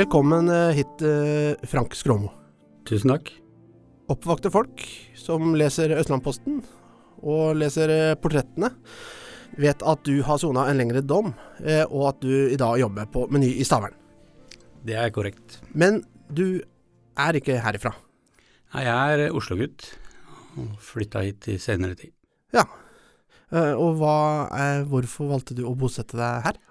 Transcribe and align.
Velkommen 0.00 0.48
eh, 0.48 0.70
hit, 0.72 1.02
eh, 1.02 1.66
Frank 1.68 1.92
Skråmo. 1.94 2.30
Tusen 2.88 3.10
takk. 3.12 3.26
Oppvakte 4.08 4.48
folk 4.48 4.80
som 5.18 5.50
leser 5.60 5.92
Østlandposten 5.92 6.62
og 7.20 7.58
leser 7.60 7.92
eh, 7.92 8.12
portrettene, 8.16 8.70
vet 9.60 9.84
at 9.84 10.00
du 10.08 10.22
har 10.24 10.38
sona 10.40 10.64
en 10.70 10.80
lengre 10.80 11.02
dom, 11.04 11.34
og 11.90 12.04
at 12.08 12.22
du 12.24 12.32
i 12.32 12.56
dag 12.56 12.78
jobber 12.80 13.10
på 13.12 13.26
Meny 13.34 13.50
i 13.60 13.66
Stavern. 13.66 13.92
Det 14.88 14.96
er 14.96 15.12
korrekt. 15.12 15.58
Men 15.76 16.00
du 16.32 16.62
er 17.20 17.36
ikke 17.36 17.58
herifra. 17.60 17.92
Nei, 18.72 18.86
jeg 18.86 19.18
er 19.26 19.36
Oslo-gutt 19.36 19.84
og 20.54 20.80
flytta 20.80 21.26
hit 21.26 21.50
i 21.52 21.58
senere 21.60 21.98
tid. 21.98 22.14
Ja. 22.56 22.64
Og 23.74 24.00
hva, 24.00 24.16
hvorfor 24.88 25.34
valgte 25.34 25.58
du 25.58 25.66
å 25.68 25.76
bosette 25.76 26.16
deg 26.16 26.46
her? 26.48 26.64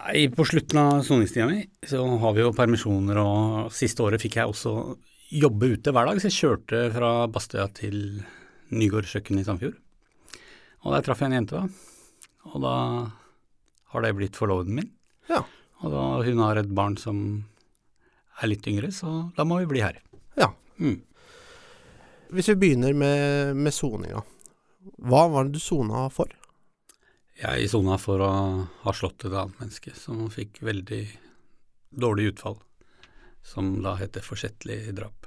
Nei, 0.00 0.30
på 0.32 0.44
slutten 0.48 0.78
av 0.80 1.02
soningstida 1.04 1.46
mi 1.50 1.60
så 1.86 2.00
har 2.22 2.32
vi 2.32 2.40
jo 2.40 2.54
permisjoner, 2.56 3.18
og 3.20 3.72
siste 3.74 4.04
året 4.04 4.22
fikk 4.22 4.38
jeg 4.38 4.48
også 4.48 4.72
jobbe 5.30 5.74
ute 5.74 5.92
hver 5.92 6.08
dag, 6.08 6.20
så 6.20 6.30
jeg 6.30 6.38
kjørte 6.38 6.80
fra 6.94 7.10
Bastøya 7.30 7.66
til 7.76 7.98
Nygård 8.72 9.08
kjøkken 9.10 9.40
i 9.40 9.44
Sandfjord. 9.44 9.76
Og 10.86 10.94
der 10.94 11.04
traff 11.04 11.20
jeg 11.20 11.30
en 11.30 11.36
jente, 11.36 11.60
da. 11.60 12.08
Og 12.48 12.64
da 12.64 12.74
har 13.92 14.06
det 14.06 14.14
blitt 14.16 14.38
forloveden 14.40 14.78
min. 14.78 14.88
Ja. 15.28 15.42
Og 15.84 15.92
da 15.92 16.06
hun 16.24 16.42
har 16.46 16.60
et 16.60 16.72
barn 16.80 16.96
som 17.00 17.22
er 18.40 18.52
litt 18.54 18.66
yngre, 18.70 18.88
så 18.94 19.28
da 19.36 19.44
må 19.44 19.60
vi 19.60 19.68
bli 19.74 19.84
her. 19.84 20.00
Ja. 20.40 20.48
Mm. 20.80 21.02
Hvis 22.32 22.48
vi 22.54 22.60
begynner 22.62 22.96
med, 22.96 23.56
med 23.58 23.74
soninga. 23.74 24.24
Hva 25.04 25.26
var 25.28 25.44
det 25.44 25.58
du 25.58 25.62
sona 25.62 26.06
for? 26.14 26.30
Jeg 27.40 27.70
sona 27.72 27.96
for 27.96 28.20
å 28.20 28.32
ha 28.82 28.92
slått 28.92 29.24
et 29.24 29.32
annet 29.32 29.56
menneske 29.62 29.94
som 29.96 30.26
fikk 30.32 30.60
veldig 30.66 31.04
dårlig 32.02 32.34
utfall, 32.34 32.58
som 33.40 33.78
da 33.84 33.94
heter 33.96 34.24
forsettlig 34.24 34.82
drap. 34.96 35.24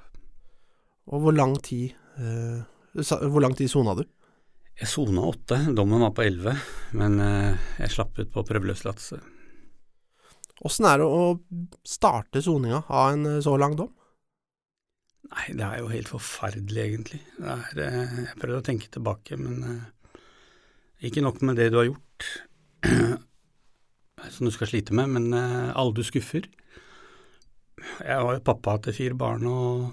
Og 1.09 1.25
hvor 1.25 1.35
lang 1.35 1.57
tid 1.59 1.91
eh, 2.21 2.61
Hvor 2.93 3.41
lang 3.41 3.55
tid 3.57 3.67
sona 3.71 3.95
du? 3.97 4.03
Jeg 4.77 4.87
sona 4.87 5.25
åtte, 5.25 5.57
dommen 5.73 6.05
var 6.05 6.13
på 6.13 6.23
elleve, 6.23 6.53
men 6.97 7.17
eh, 7.21 7.65
jeg 7.81 7.95
slapp 7.95 8.21
ut 8.21 8.29
på 8.33 8.45
prøveløslatelse. 8.45 9.19
Åssen 10.63 10.87
er 10.87 11.01
det 11.01 11.09
å 11.09 11.25
starte 11.85 12.41
soninga 12.45 12.83
av 12.87 13.15
en 13.15 13.27
eh, 13.33 13.41
så 13.43 13.57
lang 13.57 13.75
dom? 13.77 13.91
Nei, 15.33 15.49
det 15.57 15.65
er 15.65 15.81
jo 15.81 15.89
helt 15.89 16.09
forferdelig, 16.13 16.85
egentlig. 16.85 17.21
Er, 17.41 17.69
eh, 17.81 18.15
jeg 18.27 18.39
prøvde 18.41 18.61
å 18.61 18.65
tenke 18.69 18.89
tilbake, 18.93 19.37
men 19.41 19.65
eh, 19.65 19.85
ikke 21.03 21.23
nok 21.23 21.41
med 21.43 21.59
det 21.59 21.69
du 21.73 21.79
har 21.81 21.89
gjort, 21.89 22.27
som 24.33 24.47
du 24.47 24.53
skal 24.55 24.69
slite 24.71 24.95
med, 24.95 25.11
men 25.17 25.33
eh, 25.35 25.73
alle 25.75 25.95
du 25.95 26.03
skuffer. 26.05 26.47
Jeg 27.99 28.23
var 28.23 28.37
jo 28.37 28.45
pappa 28.47 28.77
til 28.85 28.95
fire 28.95 29.17
barn 29.19 29.43
og 29.49 29.91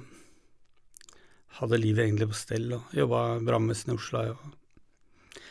hadde 1.58 1.80
livet 1.82 2.06
egentlig 2.06 2.30
på 2.30 2.38
stell 2.38 2.70
og 2.76 2.94
jobba 2.94 3.40
bra 3.44 3.58
med 3.58 3.94
Oslo. 3.96 4.22
Og, 4.30 5.42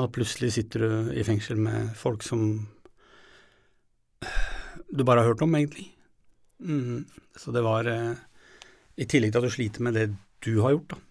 og 0.00 0.12
plutselig 0.14 0.54
sitter 0.56 0.86
du 0.86 1.12
i 1.12 1.26
fengsel 1.26 1.60
med 1.60 1.92
folk 1.98 2.24
som 2.24 2.64
du 4.90 5.04
bare 5.04 5.22
har 5.22 5.32
hørt 5.32 5.44
om, 5.44 5.54
egentlig. 5.54 5.90
Mm, 6.60 7.04
så 7.36 7.52
det 7.52 7.62
var 7.64 7.86
eh, 7.88 8.16
i 8.96 9.06
tillegg 9.08 9.32
til 9.32 9.40
at 9.40 9.46
du 9.46 9.54
sliter 9.54 9.84
med 9.84 9.96
det 9.96 10.08
du 10.44 10.54
har 10.64 10.74
gjort, 10.74 10.96
da. 10.96 11.04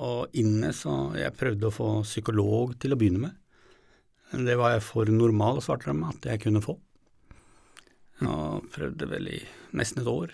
Og 0.00 0.36
inne 0.40 0.72
så 0.76 1.12
Jeg 1.18 1.36
prøvde 1.36 1.68
å 1.68 1.74
få 1.74 1.88
psykolog 2.06 2.76
til 2.80 2.94
å 2.94 2.98
begynne 3.00 3.26
med. 3.26 3.36
Det 4.30 4.54
var 4.56 4.76
jeg 4.76 4.86
for 4.86 5.10
normal, 5.10 5.58
svarte 5.64 5.90
de 5.90 6.06
at 6.06 6.28
jeg 6.32 6.42
kunne 6.44 6.62
få. 6.64 6.76
Og 8.24 8.68
prøvde 8.70 9.08
vel 9.10 9.28
i 9.32 9.40
nesten 9.76 10.02
et 10.02 10.10
år. 10.10 10.32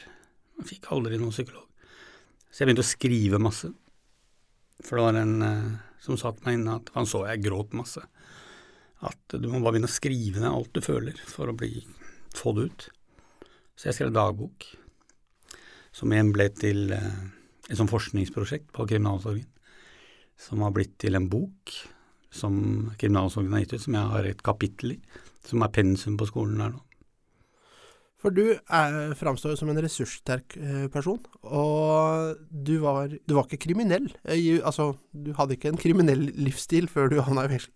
Jeg 0.60 0.68
fikk 0.74 0.90
aldri 0.94 1.18
noen 1.18 1.34
psykolog. 1.34 1.64
Så 2.50 2.62
jeg 2.62 2.68
begynte 2.68 2.84
å 2.84 2.88
skrive 2.88 3.40
masse. 3.42 3.70
For 4.84 4.98
det 4.98 5.06
var 5.06 5.18
en 5.22 5.42
eh, 5.44 5.70
som 6.04 6.18
satt 6.20 6.42
meg 6.44 6.58
inne 6.58 6.76
at 6.78 6.92
Han 6.94 7.08
så 7.08 7.24
jeg 7.26 7.44
gråt 7.46 7.74
masse. 7.76 8.02
At 9.04 9.36
du 9.36 9.48
må 9.48 9.60
bare 9.60 9.76
begynne 9.76 9.90
å 9.90 9.96
skrive 9.96 10.42
ned 10.42 10.52
alt 10.52 10.72
du 10.76 10.82
føler 10.84 11.18
for 11.28 11.50
å 11.50 11.56
bli, 11.56 11.82
få 12.36 12.54
det 12.56 12.68
ut. 12.68 12.86
Så 13.76 13.90
jeg 13.90 13.98
skrev 13.98 14.14
dagbok 14.16 14.68
som 15.96 16.12
igjen 16.12 16.32
ble 16.32 16.48
til 16.52 16.92
eh, 16.92 17.12
et 17.70 17.78
sånt 17.78 17.92
forskningsprosjekt 17.92 18.70
på 18.76 18.86
kriminalomsorgen, 18.88 19.48
som 20.40 20.64
har 20.64 20.74
blitt 20.76 20.96
til 21.02 21.16
en 21.18 21.28
bok 21.32 21.74
som 22.36 22.56
kriminalomsorgen 23.00 23.54
har 23.56 23.64
gitt 23.64 23.76
ut, 23.76 23.84
som 23.86 23.96
jeg 23.96 24.12
har 24.12 24.28
et 24.28 24.42
kapittel 24.44 24.96
i, 24.96 24.98
som 25.46 25.64
er 25.64 25.72
pensum 25.72 26.18
på 26.20 26.28
skolen 26.28 26.60
der 26.60 26.74
nå. 26.74 26.82
For 28.20 28.32
du 28.32 28.56
er, 28.56 28.94
framstår 29.14 29.52
jo 29.52 29.58
som 29.60 29.70
en 29.70 29.80
ressurssterk 29.84 30.56
eh, 30.58 30.86
person, 30.92 31.20
og 31.44 32.40
du 32.50 32.78
var, 32.82 33.12
du 33.12 33.34
var 33.36 33.44
ikke 33.46 33.68
kriminell. 33.68 34.08
Eh, 34.24 34.56
altså, 34.64 34.94
du 35.12 35.34
hadde 35.36 35.58
ikke 35.58 35.70
en 35.74 35.80
kriminell 35.80 36.24
livsstil 36.34 36.88
før 36.90 37.12
du 37.12 37.20
havna 37.20 37.44
i 37.46 37.52
fengsel. 37.52 37.72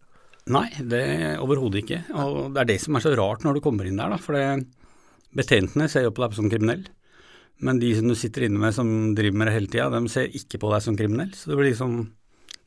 Nei, 0.50 0.66
det 0.80 1.04
overhodet 1.44 1.84
ikke, 1.84 2.00
og 2.16 2.56
det 2.56 2.62
er 2.62 2.70
det 2.72 2.78
som 2.82 2.96
er 2.96 3.04
så 3.04 3.12
rart 3.14 3.44
når 3.44 3.58
du 3.58 3.62
kommer 3.62 3.86
inn 3.86 4.00
der, 4.00 4.10
da, 4.10 4.18
for 4.18 4.34
det, 4.34 4.64
betjentene 5.36 5.90
ser 5.92 6.08
jo 6.08 6.14
på 6.16 6.24
deg 6.24 6.38
som 6.38 6.48
kriminell. 6.50 6.88
Men 7.60 7.78
de 7.78 7.92
som 7.98 8.08
du 8.08 8.16
sitter 8.16 8.46
inne 8.48 8.58
med 8.58 8.72
som 8.72 8.88
driver 9.14 9.36
med 9.36 9.50
det 9.50 9.54
hele 9.58 9.70
tida, 9.70 9.90
de 9.92 10.10
ser 10.10 10.32
ikke 10.34 10.58
på 10.62 10.72
deg 10.72 10.82
som 10.82 10.96
kriminell. 10.96 11.34
Så 11.36 11.52
det 11.52 11.60
blir 11.60 11.68
liksom 11.68 11.98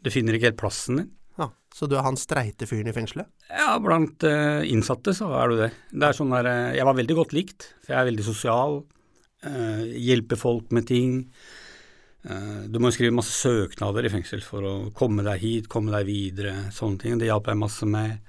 Du 0.04 0.12
finner 0.12 0.36
ikke 0.36 0.52
helt 0.52 0.60
plassen 0.60 1.00
din. 1.00 1.12
Ja, 1.40 1.50
så 1.74 1.88
du 1.90 1.96
er 1.98 2.06
han 2.06 2.20
streite 2.20 2.68
fyren 2.70 2.90
i 2.92 2.96
fengselet? 2.96 3.30
Ja, 3.50 3.78
blant 3.82 4.24
uh, 4.28 4.62
innsatte 4.68 5.16
så 5.18 5.32
er 5.40 5.50
du 5.50 5.60
det. 5.64 5.72
Det 5.90 6.10
er 6.10 6.18
sånn 6.18 6.34
der 6.36 6.50
uh, 6.50 6.76
Jeg 6.76 6.88
var 6.90 6.98
veldig 7.00 7.18
godt 7.18 7.36
likt, 7.36 7.70
for 7.82 7.96
jeg 7.96 8.02
er 8.02 8.10
veldig 8.12 8.26
sosial. 8.28 8.82
Uh, 9.44 9.84
hjelper 9.98 10.40
folk 10.40 10.74
med 10.76 10.90
ting. 10.92 11.22
Du 12.24 12.78
må 12.80 12.88
jo 12.88 12.96
skrive 12.96 13.12
masse 13.12 13.34
søknader 13.36 14.06
i 14.08 14.10
fengsel 14.14 14.40
for 14.46 14.64
å 14.64 14.74
komme 14.96 15.26
deg 15.26 15.42
hit, 15.42 15.66
komme 15.68 15.92
deg 15.92 16.06
videre, 16.08 16.54
sånne 16.72 17.02
ting. 17.02 17.18
Det 17.20 17.28
hjalp 17.28 17.50
jeg 17.52 17.60
masse 17.60 17.84
med. 17.84 18.22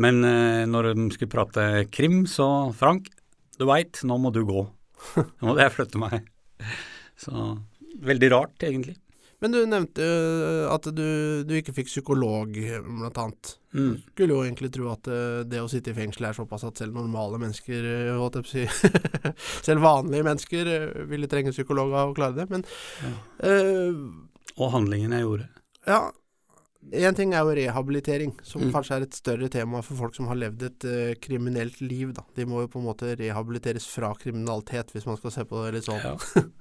Men 0.00 0.24
når 0.72 0.88
de 0.88 1.04
skulle 1.12 1.34
prate 1.34 1.66
krim, 1.92 2.22
så 2.24 2.46
Frank, 2.72 3.10
du 3.60 3.66
veit, 3.68 4.00
nå 4.08 4.16
må 4.24 4.32
du 4.32 4.40
gå. 4.48 4.64
Nå 5.42 5.50
må 5.50 5.58
jeg 5.60 5.74
flytte 5.74 6.00
meg. 6.00 6.24
Så 7.20 7.36
veldig 8.08 8.32
rart, 8.32 8.56
egentlig. 8.64 8.96
Men 9.46 9.54
du 9.54 9.60
nevnte 9.70 10.02
eh, 10.02 10.64
at 10.74 10.88
du, 10.90 11.44
du 11.46 11.52
ikke 11.54 11.70
fikk 11.76 11.86
psykolog, 11.86 12.56
eh, 12.58 12.80
blant 12.82 13.18
annet. 13.22 13.52
Mm. 13.76 13.92
Skulle 14.10 14.34
jo 14.34 14.40
egentlig 14.42 14.72
tro 14.74 14.88
at 14.90 15.06
eh, 15.06 15.44
det 15.46 15.60
å 15.62 15.68
sitte 15.70 15.92
i 15.92 15.94
fengsel 15.94 16.26
er 16.26 16.34
såpass 16.34 16.64
at 16.66 16.82
selv 16.82 16.96
normale 16.98 17.38
mennesker, 17.38 17.86
si, 18.50 18.64
selv 19.68 19.86
vanlige 19.86 20.26
mennesker 20.26 20.72
ville 21.12 21.30
trenge 21.30 21.54
psykolog 21.54 21.94
av 21.94 22.10
å 22.10 22.16
klare 22.18 22.40
det. 22.40 22.48
Men 22.50 22.66
Ja. 23.04 23.14
uh, 23.46 24.04
Og 24.58 24.72
handlingen 24.74 25.14
jeg 25.14 25.22
gjorde. 25.28 25.46
ja, 25.86 26.00
én 26.96 27.14
ting 27.18 27.32
er 27.34 27.42
jo 27.46 27.54
rehabilitering, 27.58 28.34
som 28.42 28.62
Mm. 28.66 28.72
kanskje 28.72 28.96
er 28.96 29.02
et 29.06 29.14
større 29.14 29.48
tema 29.52 29.82
for 29.82 29.94
folk 30.02 30.14
som 30.18 30.26
har 30.30 30.36
levd 30.42 30.62
et 30.72 30.84
uh, 30.90 31.14
kriminelt 31.22 31.80
liv. 31.82 32.12
Da. 32.14 32.22
De 32.34 32.44
må 32.46 32.64
jo 32.64 32.68
på 32.74 32.80
en 32.82 32.86
måte 32.90 33.14
rehabiliteres 33.18 33.86
fra 33.86 34.10
kriminalitet, 34.18 34.90
hvis 34.94 35.06
man 35.06 35.16
skal 35.22 35.30
se 35.34 35.44
på 35.46 35.64
det 35.66 35.74
litt 35.78 35.86
sånn. 35.92 36.02
Ja. 36.02 36.16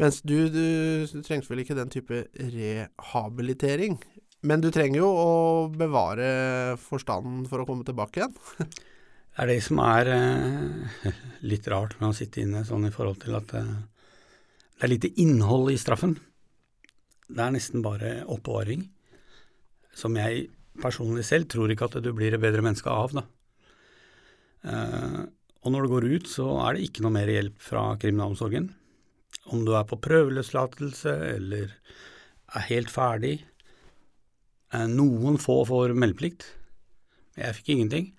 Mens 0.00 0.20
du, 0.24 0.48
du, 0.52 1.22
trengte 1.26 1.50
vel 1.50 1.62
ikke 1.64 1.78
den 1.78 1.92
type 1.92 2.24
rehabilitering. 2.32 3.98
Men 4.42 4.62
du 4.62 4.70
trenger 4.74 5.02
jo 5.04 5.10
å 5.10 5.34
bevare 5.70 6.78
forstanden 6.82 7.44
for 7.50 7.62
å 7.62 7.68
komme 7.68 7.86
tilbake 7.86 8.22
igjen. 8.22 8.34
Det 9.32 9.40
er 9.40 9.48
det 9.48 9.62
som 9.64 9.78
er 9.80 10.08
eh, 10.12 11.06
litt 11.50 11.64
rart 11.72 11.94
med 11.96 12.10
å 12.10 12.16
sitte 12.16 12.42
inne 12.42 12.66
sånn 12.68 12.84
i 12.84 12.92
forhold 12.92 13.22
til 13.22 13.38
at 13.38 13.54
eh, 13.56 13.70
det 14.76 14.84
er 14.84 14.90
lite 14.92 15.08
innhold 15.22 15.70
i 15.72 15.78
straffen. 15.80 16.18
Det 17.32 17.40
er 17.40 17.54
nesten 17.54 17.80
bare 17.80 18.10
oppbevaring, 18.28 18.82
som 19.96 20.18
jeg 20.20 20.50
personlig 20.82 21.24
selv 21.24 21.48
tror 21.48 21.72
ikke 21.72 21.88
at 21.88 21.96
du 22.04 22.10
blir 22.12 22.36
et 22.36 22.42
bedre 22.42 22.60
menneske 22.66 22.92
av. 22.92 23.16
da. 23.16 23.24
Eh, 24.68 25.18
og 25.62 25.72
når 25.72 25.86
du 25.86 25.92
går 25.94 26.08
ut, 26.12 26.28
så 26.28 26.48
er 26.66 26.76
det 26.76 26.88
ikke 26.90 27.06
noe 27.06 27.14
mer 27.14 27.30
hjelp 27.30 27.56
fra 27.62 27.86
kriminalomsorgen. 28.02 28.68
Om 29.50 29.64
du 29.66 29.72
er 29.74 29.86
på 29.88 29.98
prøveløslatelse 29.98 31.12
eller 31.34 31.72
er 32.52 32.66
helt 32.68 32.92
ferdig. 32.92 33.36
Eh, 34.72 34.88
noen 34.88 35.38
få 35.40 35.62
får 35.68 35.96
meldeplikt. 35.98 36.46
Jeg 37.38 37.56
fikk 37.58 37.72
ingenting. 37.74 38.12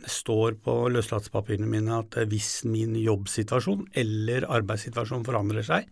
Det 0.00 0.10
står 0.10 0.58
på 0.64 0.74
løslatelsespapirene 0.92 1.68
mine 1.70 2.00
at 2.00 2.18
eh, 2.18 2.28
hvis 2.28 2.64
min 2.68 2.96
jobbsituasjon 2.98 3.86
eller 4.02 4.48
arbeidssituasjon 4.58 5.24
forandrer 5.26 5.66
seg, 5.66 5.88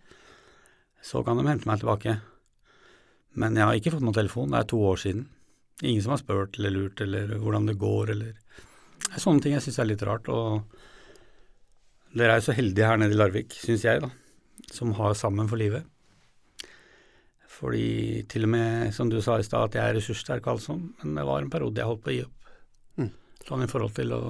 så 1.02 1.22
kan 1.26 1.38
de 1.38 1.48
hente 1.48 1.68
meg 1.68 1.82
tilbake. 1.82 2.18
Men 3.38 3.56
jeg 3.56 3.68
har 3.68 3.78
ikke 3.78 3.94
fått 3.94 4.04
noen 4.04 4.18
telefon, 4.18 4.52
det 4.52 4.60
er 4.60 4.70
to 4.72 4.80
år 4.90 5.00
siden. 5.00 5.26
Ingen 5.82 6.04
som 6.04 6.14
har 6.14 6.20
spurt 6.20 6.58
eller 6.58 6.74
lurt 6.74 7.00
eller 7.02 7.36
hvordan 7.40 7.66
det 7.70 7.80
går 7.80 8.12
eller 8.14 8.34
er 9.12 9.22
sånne 9.22 9.42
ting 9.42 9.56
jeg 9.56 9.64
syns 9.64 9.80
er 9.82 9.88
litt 9.88 10.04
rart. 10.06 10.28
Og 10.30 10.62
dere 12.12 12.36
er 12.36 12.42
jo 12.42 12.48
så 12.50 12.56
heldige 12.56 12.88
her 12.88 13.00
nede 13.00 13.16
i 13.16 13.18
Larvik, 13.18 13.56
syns 13.56 13.86
jeg, 13.86 14.02
da, 14.04 14.10
som 14.72 14.94
har 14.96 15.14
Sammen 15.18 15.50
for 15.50 15.60
livet. 15.60 15.84
Fordi 17.52 18.24
til 18.30 18.46
og 18.48 18.54
med, 18.54 18.94
som 18.96 19.10
du 19.12 19.20
sa 19.22 19.36
i 19.38 19.44
stad, 19.46 19.68
at 19.68 19.76
jeg 19.76 19.84
er 19.84 19.98
ressurssterk 19.98 20.46
altså. 20.50 20.78
men 21.02 21.18
det 21.18 21.26
var 21.28 21.42
en 21.42 21.52
periode 21.52 21.78
jeg 21.78 21.90
holdt 21.90 22.02
på 22.02 22.10
å 22.10 22.16
gi 22.16 22.24
opp. 22.24 22.48
Mm. 22.98 23.12
Sånn 23.46 23.66
i 23.66 23.68
forhold 23.70 23.94
til 23.98 24.16
å 24.16 24.22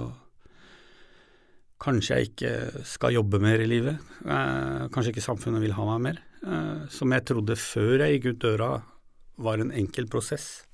kanskje 1.83 2.19
jeg 2.19 2.31
ikke 2.31 2.53
skal 2.87 3.17
jobbe 3.17 3.41
mer 3.43 3.63
i 3.63 3.71
livet. 3.71 4.13
Eh, 4.23 4.85
kanskje 4.93 5.15
ikke 5.15 5.25
samfunnet 5.25 5.63
vil 5.65 5.75
ha 5.77 5.87
meg 5.89 6.05
mer. 6.07 6.21
Eh, 6.43 6.85
som 6.93 7.15
jeg 7.15 7.27
trodde 7.27 7.59
før 7.59 8.05
jeg 8.05 8.19
gikk 8.19 8.29
ut 8.33 8.45
døra 8.45 8.71
var 9.43 9.63
en 9.63 9.73
enkel 9.75 10.09
prosess. 10.11 10.65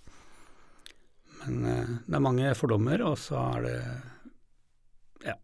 Men 1.42 1.64
eh, 1.64 1.94
det 2.04 2.18
er 2.18 2.24
mange 2.24 2.54
fordommer, 2.58 3.04
og 3.08 3.16
så 3.20 3.40
er 3.54 3.68
det 3.68 3.76
ja, 5.30 5.36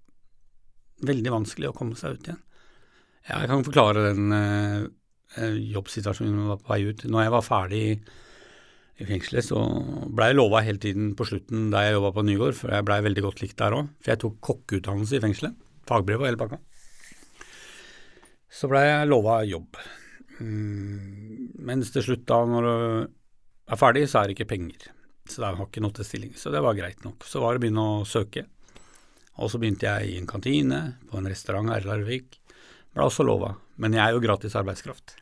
veldig 1.13 1.37
vanskelig 1.39 1.71
å 1.71 1.77
komme 1.77 1.97
seg 2.01 2.19
ut 2.19 2.29
igjen. 2.29 2.43
Jeg 3.25 3.49
kan 3.49 3.65
forklare 3.65 4.11
den 4.11 4.35
eh, 4.37 4.85
eh 5.41 5.57
jobbsituasjonen 5.73 6.43
jeg 6.43 6.51
var 6.51 6.61
på 6.61 6.73
vei 6.75 6.83
ut. 6.91 7.05
Når 7.09 7.25
jeg 7.25 7.33
var 7.35 7.47
ferdig 7.47 7.85
i 9.01 9.07
fengselet, 9.09 9.49
så 9.49 9.61
blei 10.15 10.31
jeg 10.31 10.39
lova 10.39 10.61
hele 10.63 10.79
tiden 10.83 11.15
på 11.19 11.27
slutten 11.27 11.71
da 11.73 11.87
jeg 11.87 11.97
jobba 11.97 12.13
på 12.15 12.25
Nygård, 12.29 12.55
for 12.59 12.75
jeg 12.75 12.87
blei 12.87 13.01
veldig 13.03 13.25
godt 13.25 13.43
likt 13.43 13.59
der 13.59 13.75
òg, 13.75 13.89
for 13.99 14.13
jeg 14.13 14.23
tok 14.23 14.37
kokkeutdannelse 14.51 15.19
i 15.19 15.25
fengselet. 15.25 15.57
Fagbrev 15.89 16.23
og 16.23 16.29
hele 16.29 16.41
pakka. 16.41 16.61
Så 18.55 18.71
blei 18.71 18.85
jeg 18.87 19.11
lova 19.11 19.41
jobb. 19.49 19.81
Mm, 20.39 21.51
mens 21.67 21.91
til 21.95 22.05
slutt, 22.07 22.27
da, 22.29 22.45
når 22.47 22.69
du 22.69 22.77
er 23.73 23.81
ferdig, 23.81 24.05
så 24.11 24.21
er 24.21 24.29
det 24.29 24.37
ikke 24.37 24.53
penger. 24.53 24.91
Så 25.25 25.41
det 25.41 25.49
har 25.49 25.67
ikke 25.67 25.83
noe 25.83 25.97
til 25.97 26.07
stilling. 26.07 26.37
Så 26.37 26.53
det 26.53 26.63
var 26.63 26.77
greit 26.77 27.03
nok. 27.07 27.25
Så 27.27 27.41
var 27.43 27.55
det 27.55 27.63
å 27.63 27.65
begynne 27.65 27.89
å 27.97 28.07
søke. 28.09 28.45
Og 29.41 29.51
så 29.51 29.59
begynte 29.59 29.89
jeg 29.89 30.13
i 30.13 30.19
en 30.21 30.31
kantine, 30.31 30.81
på 31.09 31.19
en 31.19 31.31
restaurant 31.31 31.73
her 31.73 31.83
i 31.83 31.89
Larvik. 31.89 32.39
Ble 32.95 33.09
også 33.09 33.27
lova. 33.27 33.55
Men 33.81 33.97
jeg 33.97 34.05
er 34.05 34.15
jo 34.15 34.23
gratis 34.23 34.55
arbeidskraft. 34.59 35.17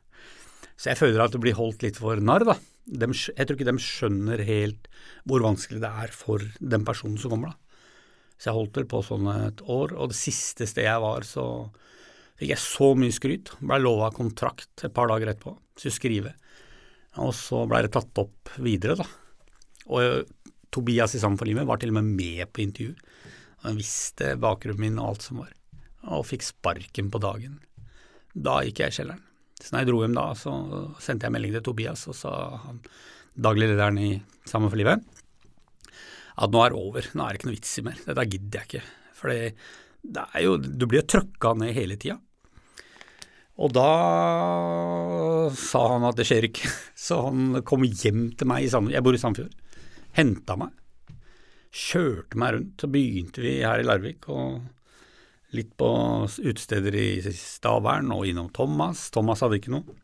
Så 0.76 0.92
jeg 0.92 1.00
føler 1.00 1.24
at 1.24 1.34
det 1.34 1.40
blir 1.42 1.56
holdt 1.56 1.84
litt 1.84 1.98
for 2.00 2.20
narr, 2.20 2.44
da. 2.48 2.56
De, 2.82 3.06
jeg 3.14 3.46
tror 3.46 3.56
ikke 3.56 3.68
de 3.68 3.78
skjønner 3.78 4.40
helt 4.42 4.88
hvor 5.28 5.44
vanskelig 5.44 5.78
det 5.84 5.90
er 6.02 6.14
for 6.14 6.42
den 6.58 6.86
personen 6.86 7.20
som 7.20 7.32
kommer, 7.32 7.52
da. 7.52 7.58
Så 8.36 8.50
jeg 8.50 8.58
holdt 8.58 8.78
vel 8.80 8.88
på 8.90 9.00
sånn 9.06 9.28
et 9.30 9.60
år, 9.70 9.94
og 9.94 10.10
det 10.10 10.18
siste 10.18 10.66
stedet 10.66 10.88
jeg 10.88 11.02
var, 11.04 11.22
så 11.22 11.44
fikk 12.40 12.50
jeg 12.50 12.62
så 12.64 12.88
mye 12.98 13.14
skryt. 13.14 13.52
Blei 13.62 13.78
lova 13.78 14.10
kontrakt 14.14 14.82
et 14.82 14.94
par 14.94 15.12
dager 15.12 15.30
etterpå, 15.30 15.54
skulle 15.78 15.94
skrive. 15.94 16.32
Og 17.22 17.30
så 17.38 17.62
blei 17.70 17.84
det 17.86 17.92
tatt 17.94 18.18
opp 18.18 18.50
videre, 18.64 18.98
da. 18.98 19.06
Og 19.94 20.26
Tobias 20.74 21.14
i 21.14 21.20
Sammen 21.22 21.38
for 21.38 21.46
livet 21.46 21.68
var 21.68 21.78
til 21.78 21.92
og 21.92 22.00
med 22.00 22.10
med 22.18 22.50
på 22.50 22.64
intervju. 22.64 22.96
Han 23.62 23.78
visste 23.78 24.34
bakgrunnen 24.42 24.82
min 24.82 24.98
og 24.98 25.12
alt 25.12 25.26
som 25.28 25.42
var, 25.44 25.52
og 26.08 26.26
fikk 26.26 26.46
sparken 26.46 27.10
på 27.12 27.20
dagen. 27.22 27.60
Da 28.34 28.60
gikk 28.66 28.82
jeg 28.82 28.92
i 28.92 28.98
kjelleren. 28.98 29.24
Så 29.62 29.70
når 29.70 29.82
jeg 29.82 29.90
dro 29.92 30.02
hjem 30.02 30.16
da, 30.18 30.28
så 30.34 30.52
sendte 31.02 31.28
jeg 31.28 31.34
melding 31.36 31.54
til 31.54 31.66
Tobias, 31.68 32.06
og 32.10 32.16
sa 32.18 32.32
han 32.64 32.80
daglig 33.32 33.70
lederen 33.70 34.00
i 34.02 34.12
Sammen 34.42 34.72
for 34.72 34.80
livet 34.80 35.04
at 36.40 36.52
nå 36.52 36.60
er 36.64 36.72
det 36.72 36.80
over, 36.80 37.08
nå 37.12 37.24
er 37.24 37.32
det 37.32 37.40
ikke 37.40 37.48
noe 37.48 37.56
vits 37.56 37.78
i 37.78 37.86
mer. 37.86 38.02
Dette 38.06 38.28
gidder 38.32 38.60
jeg 38.60 38.68
ikke. 38.68 38.84
For 39.18 39.32
det 39.32 40.22
er 40.24 40.44
jo, 40.46 40.58
du 40.58 40.86
blir 40.88 41.02
jo 41.02 41.08
trøkka 41.14 41.54
ned 41.60 41.74
hele 41.76 41.98
tida. 42.00 42.18
Og 43.62 43.74
da 43.76 43.88
sa 45.60 45.82
han 45.92 46.06
at 46.08 46.18
det 46.18 46.26
skjer 46.28 46.48
ikke, 46.48 46.70
så 47.06 47.20
han 47.28 47.60
kom 47.68 47.84
hjem 47.84 48.30
til 48.38 48.48
meg 48.48 48.64
i 48.64 48.70
Sandefjord. 48.72 48.96
Jeg 48.96 49.06
bor 49.06 49.18
i 49.18 49.22
Sandefjord. 49.22 49.82
Henta 50.16 50.56
meg. 50.60 50.78
Kjørte 51.72 52.40
meg 52.40 52.56
rundt. 52.56 52.74
Så 52.80 52.90
begynte 52.92 53.44
vi 53.44 53.58
her 53.60 53.82
i 53.82 53.86
Larvik. 53.86 54.28
og 54.32 54.62
litt 55.56 55.74
på 55.76 55.88
utesteder 56.42 56.96
i 56.96 57.08
Stavern 57.36 58.12
og 58.14 58.24
innom 58.28 58.48
Thomas. 58.54 59.10
Thomas 59.12 59.44
hadde 59.44 59.60
ikke 59.60 59.74
noe. 59.74 59.96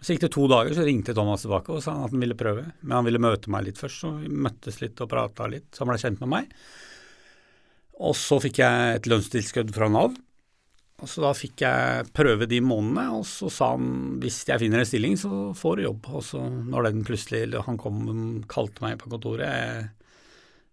Så 0.00 0.14
gikk 0.14 0.22
det 0.24 0.32
to 0.32 0.46
dager, 0.48 0.72
så 0.72 0.84
ringte 0.86 1.12
Thomas 1.16 1.44
tilbake 1.44 1.74
og 1.74 1.82
sa 1.84 1.92
at 1.92 2.14
han 2.14 2.22
ville 2.22 2.36
prøve. 2.38 2.64
Men 2.80 2.98
han 2.98 3.08
ville 3.08 3.20
møte 3.20 3.52
meg 3.52 3.66
litt 3.66 3.80
først, 3.80 4.00
så 4.00 4.14
vi 4.16 4.32
møttes 4.32 4.80
litt 4.80 5.00
og 5.04 5.10
prata 5.12 5.48
litt. 5.52 5.68
Så 5.74 5.84
han 5.84 5.92
ble 5.92 6.00
kjent 6.00 6.22
med 6.24 6.32
meg. 6.32 6.54
Og 8.00 8.16
så 8.16 8.38
fikk 8.40 8.62
jeg 8.62 8.96
et 8.96 9.08
lønnstilskudd 9.10 9.74
fra 9.76 9.90
Nav. 9.92 10.16
Og 11.00 11.08
Så 11.08 11.22
da 11.24 11.32
fikk 11.36 11.62
jeg 11.64 12.08
prøve 12.16 12.48
de 12.48 12.60
månedene, 12.64 13.06
og 13.16 13.24
så 13.28 13.48
sa 13.52 13.70
han 13.74 14.18
hvis 14.20 14.42
jeg 14.48 14.60
finner 14.60 14.82
en 14.82 14.88
stilling, 14.88 15.16
så 15.20 15.52
får 15.56 15.78
du 15.78 15.86
jobb. 15.86 16.08
Og 16.12 16.24
så 16.24 16.40
når 16.48 16.90
den 16.90 17.04
plutselig 17.08 17.64
Han 17.68 17.80
kom 17.80 18.42
kalte 18.48 18.84
meg 18.84 18.98
på 19.00 19.12
kontoret, 19.12 19.92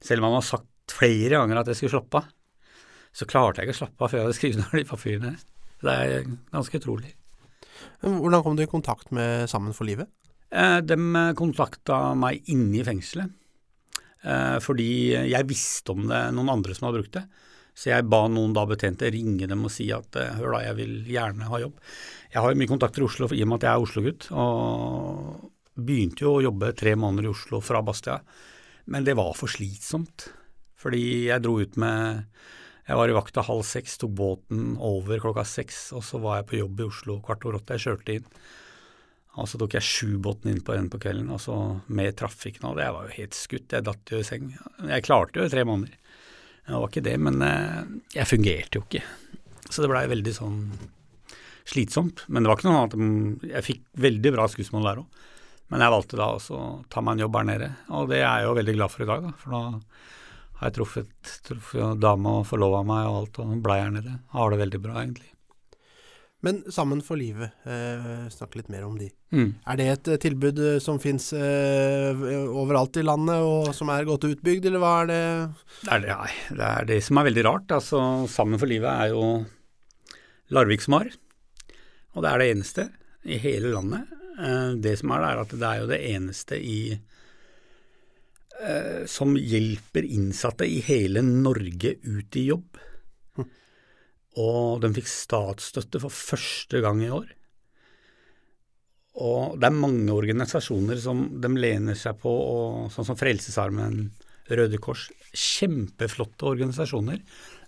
selv 0.03 0.23
om 0.23 0.29
han 0.29 0.39
har 0.39 0.47
sagt 0.47 0.67
flere 0.91 1.35
ganger 1.35 1.61
at 1.61 1.71
jeg 1.71 1.81
skulle 1.81 1.97
slappe 1.97 2.21
av, 2.21 2.31
så 3.17 3.25
klarte 3.29 3.61
jeg 3.61 3.69
ikke 3.69 3.77
å 3.79 3.81
slappe 3.81 4.05
av 4.05 4.11
før 4.11 4.19
jeg 4.19 4.27
hadde 4.27 4.37
skrevet 4.37 4.61
ned 4.61 4.75
de 4.77 4.85
papirene. 4.91 5.33
Det 5.81 5.93
er 5.93 6.29
ganske 6.53 6.81
utrolig. 6.81 7.15
Hvordan 8.01 8.43
kom 8.45 8.57
du 8.57 8.63
i 8.65 8.69
kontakt 8.69 9.11
med 9.13 9.49
Sammen 9.49 9.73
for 9.73 9.89
livet? 9.89 10.09
Eh, 10.53 10.79
de 10.85 10.97
kontakta 11.37 12.13
meg 12.17 12.45
inne 12.53 12.79
i 12.79 12.85
fengselet. 12.85 13.33
Eh, 14.21 14.57
fordi 14.63 14.89
jeg 15.29 15.49
visste 15.49 15.93
om 15.93 16.07
det 16.09 16.21
noen 16.35 16.53
andre 16.57 16.75
som 16.77 16.87
hadde 16.87 17.01
brukt 17.01 17.17
det. 17.17 17.25
Så 17.77 17.91
jeg 17.91 18.07
ba 18.09 18.23
noen 18.31 18.55
da 18.57 18.63
betjente 18.69 19.09
ringe 19.13 19.49
dem 19.49 19.65
og 19.67 19.73
si 19.73 19.89
at 19.93 20.17
eh, 20.17 20.37
hør 20.39 20.55
da, 20.55 20.63
jeg 20.65 20.77
vil 20.79 20.95
gjerne 21.13 21.49
ha 21.49 21.61
jobb. 21.61 21.75
Jeg 22.33 22.43
har 22.43 22.53
jo 22.53 22.59
mye 22.61 22.71
kontakter 22.71 23.03
i 23.03 23.07
Oslo 23.07 23.29
i 23.29 23.43
og 23.45 23.49
med 23.49 23.59
at 23.59 23.67
jeg 23.67 23.73
er 23.73 23.85
Oslo-gutt, 23.85 24.29
og 24.33 25.51
begynte 25.77 26.25
jo 26.25 26.37
å 26.37 26.45
jobbe 26.47 26.73
tre 26.77 26.95
måneder 26.97 27.27
i 27.27 27.31
Oslo 27.31 27.61
fra 27.61 27.83
Bastia. 27.85 28.17
Men 28.89 29.05
det 29.05 29.17
var 29.19 29.33
for 29.37 29.51
slitsomt, 29.51 30.29
fordi 30.77 31.29
jeg 31.29 31.43
dro 31.45 31.57
ut 31.61 31.77
med 31.81 32.25
jeg 32.87 32.95
var 32.95 33.11
i 33.11 33.15
vakta 33.17 33.43
halv 33.43 33.65
seks, 33.67 33.97
tok 33.99 34.13
båten 34.15 34.77
over 34.79 35.19
klokka 35.19 35.43
seks, 35.47 35.89
og 35.97 36.05
så 36.07 36.21
var 36.23 36.39
jeg 36.39 36.47
på 36.51 36.59
jobb 36.61 36.79
i 36.79 36.87
Oslo 36.87 37.17
kvart 37.25 37.43
over 37.43 37.59
åtte. 37.59 37.75
Jeg 37.75 37.83
kjørte 37.83 38.15
inn. 38.15 38.29
Og 39.37 39.45
så 39.51 39.59
tok 39.61 39.75
jeg 39.75 39.85
sjubåten 39.85 40.49
inn 40.53 40.63
på 40.65 40.73
en 40.73 40.87
på 40.89 40.99
kvelden, 41.03 41.27
og 41.35 41.41
så 41.43 41.55
med 41.93 42.15
trafikken 42.17 42.69
og 42.71 42.77
det. 42.79 42.87
Jeg 42.87 42.95
var 42.95 43.09
jo 43.09 43.17
helt 43.19 43.37
skutt, 43.37 43.75
jeg 43.75 43.85
datt 43.85 44.13
jo 44.13 44.21
i 44.23 44.25
seng. 44.25 44.47
Jeg 44.87 45.05
klarte 45.05 45.43
jo 45.43 45.51
tre 45.51 45.65
måneder. 45.67 45.99
Det 46.67 46.79
var 46.79 46.89
ikke 46.89 47.05
det, 47.05 47.17
men 47.27 47.43
eh, 47.45 47.83
jeg 48.15 48.27
fungerte 48.27 48.79
jo 48.79 48.85
ikke. 48.87 49.03
Så 49.67 49.83
det 49.83 49.91
blei 49.91 50.07
veldig 50.09 50.33
sånn 50.35 50.61
slitsomt. 51.67 52.23
Men 52.31 52.43
det 52.43 52.49
var 52.49 52.59
ikke 52.59 52.69
noe 52.71 52.81
annet 52.87 53.47
jeg 53.51 53.67
fikk 53.67 53.85
veldig 54.07 54.33
bra 54.35 54.47
skussmål 54.51 54.89
der 54.89 55.03
òg. 55.03 55.23
Men 55.67 55.83
jeg 55.83 55.91
valgte 55.91 56.19
da 56.19 56.29
også 56.37 56.55
å 56.55 56.67
ta 56.91 57.03
meg 57.03 57.17
en 57.17 57.25
jobb 57.25 57.37
her 57.41 57.47
nede, 57.49 57.67
og 57.91 58.07
det 58.07 58.21
er 58.21 58.39
jeg 58.39 58.47
jo 58.47 58.55
veldig 58.55 58.75
glad 58.77 58.93
for 58.93 59.03
i 59.03 59.07
dag, 59.09 59.25
da. 59.27 59.31
For 59.41 59.55
da 59.55 59.63
har 60.57 60.69
jeg 60.69 60.77
truffet, 60.79 61.33
truffet 61.45 61.99
dame 62.01 62.39
og 62.39 62.45
forlova 62.49 62.83
meg 62.87 63.07
og 63.07 63.17
alt, 63.21 63.41
og 63.43 63.57
blei 63.65 63.81
her 63.83 63.91
nede. 63.93 64.19
Har 64.33 64.53
det 64.53 64.61
veldig 64.63 64.79
bra, 64.83 65.01
egentlig. 65.03 65.29
Men 66.45 66.61
Sammen 66.71 67.01
for 67.01 67.17
livet, 67.17 67.53
eh, 67.65 68.27
snakk 68.29 68.55
litt 68.59 68.69
mer 68.69 68.85
om 68.85 68.97
de. 68.97 69.09
Mm. 69.33 69.55
Er 69.65 69.77
det 69.79 69.87
et 69.89 70.09
eh, 70.13 70.19
tilbud 70.21 70.59
eh, 70.61 70.77
som 70.83 70.99
fins 71.01 71.31
eh, 71.33 72.25
overalt 72.47 72.99
i 73.01 73.05
landet, 73.05 73.41
og 73.41 73.73
som 73.75 73.89
er 73.89 74.05
godt 74.07 74.29
utbygd, 74.29 74.69
eller 74.69 74.83
hva 74.83 74.93
er 75.01 75.09
det? 75.09 75.21
Det 75.81 75.93
er 75.95 76.03
det, 76.05 76.11
nei, 76.13 76.35
det 76.59 76.67
er 76.67 76.89
det 76.93 76.99
som 77.05 77.17
er 77.17 77.29
veldig 77.29 77.45
rart. 77.49 77.73
Altså, 77.79 78.01
Sammen 78.29 78.61
for 78.61 78.69
livet 78.69 78.89
er 78.91 79.15
jo 79.15 79.25
Larvik 80.53 80.85
som 80.85 80.99
har, 80.99 81.09
og 82.15 82.23
det 82.23 82.31
er 82.31 82.41
det 82.41 82.51
eneste 82.53 82.87
i 83.27 83.41
hele 83.41 83.73
landet. 83.73 84.13
Eh, 84.37 84.71
det 84.77 84.97
som 85.01 85.11
er 85.11 85.23
det, 85.23 85.31
er 85.31 85.43
at 85.43 85.55
det 85.57 85.69
er 85.69 85.81
jo 85.81 85.91
det 85.91 86.01
eneste 86.13 86.61
i 86.61 86.79
eh, 88.63 89.05
som 89.09 89.35
hjelper 89.37 90.05
innsatte 90.05 90.65
i 90.65 90.79
hele 90.85 91.23
Norge 91.25 91.95
ut 92.03 92.37
i 92.39 92.47
jobb. 92.49 92.77
Hm. 93.37 93.49
Og 94.43 94.83
de 94.83 94.93
fikk 94.97 95.09
statsstøtte 95.11 96.01
for 96.03 96.13
første 96.13 96.81
gang 96.83 97.03
i 97.05 97.11
år. 97.13 97.33
Og 99.17 99.57
det 99.57 99.69
er 99.69 99.73
mange 99.73 100.13
organisasjoner 100.13 100.99
som 101.01 101.23
de 101.41 101.49
lener 101.57 101.97
seg 101.97 102.19
på, 102.21 102.29
og, 102.31 102.89
sånn 102.93 103.07
som 103.07 103.17
Frelsesarmen, 103.17 104.11
Røde 104.47 104.79
Kors. 104.81 105.07
Kjempeflotte 105.33 106.45
organisasjoner, 106.51 107.23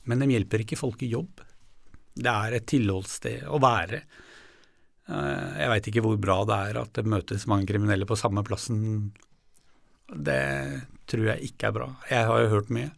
men 0.07 0.21
de 0.21 0.29
hjelper 0.35 0.63
ikke 0.63 0.79
folk 0.79 1.01
i 1.03 1.11
jobb. 1.15 1.41
Det 2.19 2.29
er 2.29 2.57
et 2.57 2.67
tilholdssted 2.69 3.47
å 3.49 3.59
være. 3.61 4.03
Eh, 5.09 5.57
jeg 5.63 5.71
veit 5.73 5.89
ikke 5.89 6.03
hvor 6.05 6.21
bra 6.21 6.37
det 6.45 6.59
er 6.69 6.79
at 6.83 6.93
det 6.99 7.09
møtes 7.09 7.47
mange 7.49 7.69
kriminelle 7.71 8.07
på 8.09 8.17
samme 8.19 8.43
plassen 8.45 9.09
det 10.13 10.41
tror 11.09 11.31
jeg 11.33 11.51
ikke 11.51 11.69
er 11.69 11.75
bra. 11.75 11.87
Jeg 12.09 12.27
har 12.29 12.43
jo 12.43 12.51
hørt 12.53 12.73
mye. 12.73 12.91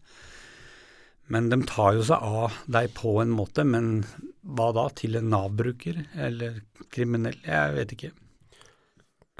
Men 1.31 1.47
de 1.51 1.61
tar 1.67 1.95
jo 1.95 2.03
seg 2.03 2.23
av 2.27 2.57
deg 2.71 2.91
på 2.97 3.15
en 3.21 3.31
måte, 3.31 3.63
men 3.63 4.03
hva 4.41 4.71
da? 4.75 4.89
Til 4.97 5.15
en 5.19 5.29
Nav-bruker 5.31 6.01
eller 6.19 6.59
kriminell? 6.91 7.37
Jeg 7.45 7.77
vet 7.77 7.95
ikke. 7.95 8.11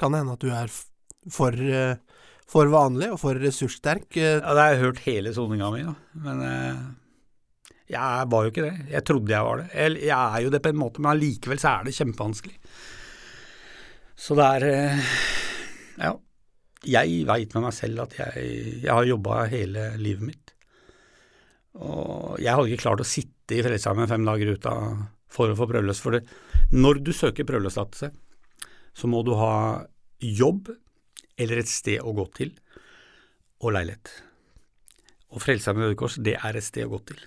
Kan 0.00 0.14
det 0.14 0.22
hende 0.22 0.38
at 0.38 0.46
du 0.46 0.48
er 0.56 0.72
for, 0.72 1.52
eh, 1.52 2.00
for 2.48 2.72
vanlig 2.72 3.10
og 3.12 3.20
for 3.20 3.36
ressurssterk? 3.36 4.08
Ja, 4.16 4.40
Det 4.40 4.62
har 4.62 4.72
jeg 4.72 4.84
hørt 4.86 5.04
hele 5.04 5.34
soninga 5.36 5.70
mi, 5.74 5.84
da. 5.84 5.94
Men 6.24 6.42
eh, 6.48 6.82
jeg 7.92 8.32
var 8.32 8.42
jo 8.42 8.54
ikke 8.54 8.66
det. 8.70 8.74
Jeg 8.96 9.04
trodde 9.04 9.36
jeg 9.36 9.44
var 9.44 9.60
det. 9.60 9.68
Jeg 10.00 10.16
er 10.16 10.40
jo 10.46 10.50
det 10.50 10.62
på 10.62 10.72
en 10.72 10.80
måte, 10.80 11.00
men 11.00 11.12
allikevel 11.12 11.60
så 11.60 11.76
er 11.76 11.84
det 11.84 11.96
kjempevanskelig. 11.98 12.56
Så 14.16 14.38
det 14.38 14.52
er 14.56 14.70
eh, 14.72 15.16
Ja 16.00 16.16
jeg 16.88 17.22
veit 17.28 17.54
med 17.54 17.66
meg 17.66 17.74
selv 17.76 18.04
at 18.06 18.16
jeg, 18.18 18.46
jeg 18.82 18.90
har 18.90 19.06
jobba 19.06 19.44
hele 19.52 19.92
livet 20.00 20.26
mitt. 20.32 20.54
Og 21.78 22.40
jeg 22.42 22.52
hadde 22.52 22.68
ikke 22.72 22.84
klart 22.84 23.02
å 23.04 23.08
sitte 23.08 23.56
i 23.56 23.62
Frelsesarmeen 23.64 24.10
fem 24.10 24.26
dager 24.26 24.52
ut 24.56 24.68
av 24.68 25.04
for 25.32 25.52
å 25.52 25.56
få 25.56 25.68
prøveløs. 25.70 26.02
For 26.02 26.18
det. 26.18 26.26
når 26.72 27.00
du 27.04 27.12
søker 27.16 27.48
prøveløslatelse, 27.48 28.10
så 28.92 29.08
må 29.08 29.22
du 29.24 29.32
ha 29.38 29.86
jobb 30.20 30.68
eller 31.40 31.62
et 31.62 31.70
sted 31.70 32.02
å 32.04 32.12
gå 32.14 32.26
til, 32.36 32.52
og 33.62 33.72
leilighet. 33.76 34.10
Og 35.32 35.40
Frelsesarmeen 35.40 35.88
Røde 35.88 35.98
Kors, 35.98 36.18
det 36.20 36.34
er 36.36 36.58
et 36.58 36.66
sted 36.66 36.84
å 36.84 36.92
gå 36.92 37.00
til. 37.08 37.20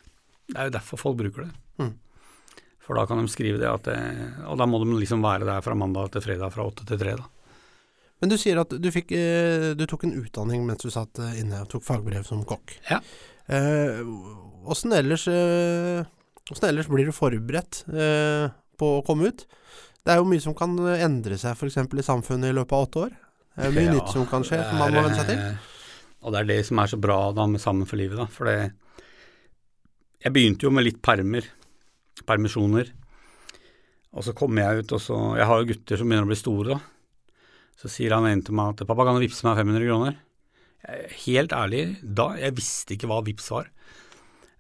Det 0.46 0.60
er 0.60 0.68
jo 0.70 0.76
derfor 0.76 1.02
folk 1.02 1.18
bruker 1.18 1.48
det. 1.48 1.54
Mm. 1.82 1.94
For 2.86 3.00
da 3.00 3.08
kan 3.10 3.18
de 3.18 3.32
skrive 3.32 3.58
det 3.58 3.70
at 3.70 3.88
det, 3.88 3.98
Og 4.46 4.60
da 4.62 4.68
må 4.70 4.78
de 4.84 4.94
liksom 4.94 5.24
være 5.26 5.48
der 5.48 5.64
fra 5.66 5.74
mandag 5.74 6.12
til 6.14 6.22
fredag 6.22 6.54
fra 6.54 6.68
åtte 6.68 6.86
til 6.86 7.00
tre, 7.02 7.16
da. 7.18 7.26
Men 8.26 8.32
du 8.34 8.40
sier 8.42 8.58
at 8.58 8.72
du, 8.82 8.88
fikk, 8.90 9.12
eh, 9.14 9.76
du 9.78 9.84
tok 9.86 10.08
en 10.08 10.16
utdanning 10.18 10.64
mens 10.66 10.82
du 10.82 10.90
satt 10.90 11.20
eh, 11.22 11.36
inne 11.44 11.60
og 11.62 11.68
tok 11.70 11.84
fagbrev 11.86 12.24
som 12.26 12.40
kokk. 12.42 12.72
Ja. 12.90 12.98
Eh, 13.46 14.00
ellers, 14.98 15.28
eh, 15.30 16.00
hvordan 16.50 16.72
ellers 16.72 16.90
blir 16.90 17.06
du 17.06 17.14
forberedt 17.14 17.84
eh, 17.94 18.48
på 18.82 18.90
å 18.96 19.04
komme 19.06 19.30
ut? 19.30 19.44
Det 20.02 20.16
er 20.16 20.18
jo 20.24 20.26
mye 20.26 20.42
som 20.42 20.58
kan 20.58 20.74
endre 20.96 21.38
seg 21.38 21.54
f.eks. 21.54 21.78
i 21.86 22.06
samfunnet 22.08 22.50
i 22.50 22.56
løpet 22.58 22.74
av 22.74 22.88
åtte 22.88 23.04
år. 23.04 23.14
Det 23.54 23.68
er 23.70 23.78
mye 23.78 23.86
Ja, 23.86 23.94
nytt 24.00 24.10
som 24.16 24.26
kan 24.34 24.42
skje, 24.48 24.58
som 24.72 24.82
man 24.82 24.98
må 24.98 25.06
venne 25.06 25.20
seg 25.22 25.30
til. 25.30 25.44
eh, 25.46 26.18
Og 26.26 26.34
det 26.34 26.42
er 26.42 26.50
det 26.50 26.60
som 26.66 26.82
er 26.82 26.90
så 26.96 26.98
bra 27.06 27.20
da 27.38 27.46
med 27.46 27.62
Sammen 27.62 27.86
for 27.86 28.02
livet, 28.02 28.18
da. 28.18 28.26
For 28.26 28.50
det 28.50 28.72
Jeg 30.26 30.34
begynte 30.34 30.66
jo 30.66 30.74
med 30.74 30.88
litt 30.90 30.98
permer, 31.06 31.46
permisjoner. 32.26 32.90
Og 34.18 34.26
så 34.26 34.34
kommer 34.34 34.66
jeg 34.66 34.82
ut, 34.82 34.98
og 34.98 35.06
så 35.06 35.22
Jeg 35.38 35.46
har 35.46 35.62
jo 35.62 35.70
gutter 35.76 36.02
som 36.02 36.10
begynner 36.10 36.26
å 36.26 36.34
bli 36.34 36.42
store, 36.42 36.74
da. 36.74 36.95
Så 37.80 37.92
sier 37.92 38.16
han 38.16 38.28
en 38.30 38.42
til 38.42 38.56
meg 38.56 38.76
at 38.76 38.88
'pappa, 38.88 39.06
kan 39.06 39.18
du 39.18 39.24
vippse 39.26 39.44
meg 39.44 39.58
500 39.60 39.88
kroner?' 39.88 40.22
Helt 41.26 41.50
ærlig, 41.50 41.98
da 42.04 42.36
Jeg 42.38 42.56
visste 42.56 42.94
ikke 42.94 43.08
hva 43.10 43.24
vips 43.26 43.50
var. 43.50 43.70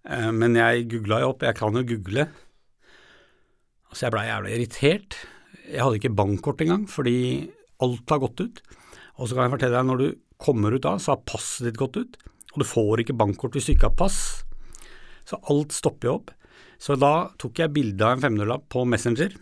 Eh, 0.09 0.31
Men 0.31 0.55
jeg 0.55 0.89
googla 0.89 1.21
jo 1.21 1.29
opp, 1.29 1.43
jeg 1.43 1.55
kan 1.55 1.73
jo 1.73 1.83
google. 1.83 2.27
Så 3.93 4.07
jeg 4.07 4.11
blei 4.11 4.25
jævlig 4.27 4.55
irritert. 4.57 5.15
Jeg 5.69 5.81
hadde 5.81 5.99
ikke 5.99 6.15
bankkort 6.15 6.61
engang, 6.61 6.87
fordi 6.89 7.49
alt 7.79 8.09
har 8.09 8.19
gått 8.19 8.41
ut. 8.41 8.61
Og 9.17 9.27
så 9.29 9.35
kan 9.35 9.45
jeg 9.45 9.53
fortelle 9.55 9.77
deg, 9.77 9.85
når 9.85 9.97
du 10.01 10.07
kommer 10.37 10.73
ut 10.75 10.83
da, 10.83 10.97
så 10.97 11.13
har 11.13 11.23
passet 11.25 11.69
ditt 11.69 11.77
gått 11.79 11.95
ut, 11.95 12.17
og 12.53 12.59
du 12.59 12.65
får 12.67 13.05
ikke 13.05 13.15
bankkort 13.17 13.55
hvis 13.55 13.69
du 13.69 13.73
ikke 13.75 13.89
har 13.89 13.95
pass. 13.95 14.43
Så 15.25 15.39
alt 15.49 15.71
stopper 15.71 16.09
jo 16.09 16.17
opp. 16.19 16.33
Så 16.77 16.97
da 16.99 17.29
tok 17.39 17.61
jeg 17.61 17.71
bilde 17.73 18.03
av 18.03 18.17
en 18.17 18.25
500-lapp 18.25 18.67
på 18.69 18.83
Messenger, 18.85 19.37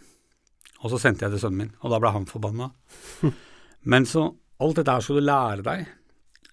og 0.84 0.92
så 0.92 1.00
sendte 1.02 1.26
jeg 1.26 1.34
til 1.34 1.42
sønnen 1.48 1.64
min, 1.64 1.74
og 1.82 1.90
da 1.90 2.00
ble 2.04 2.12
han 2.14 2.30
forbanna. 2.30 2.70
Men 3.90 4.08
så 4.10 4.30
alt 4.64 4.80
dette 4.80 4.96
her 4.96 5.04
skal 5.04 5.20
du 5.20 5.26
lære 5.26 5.66
deg. 5.66 5.84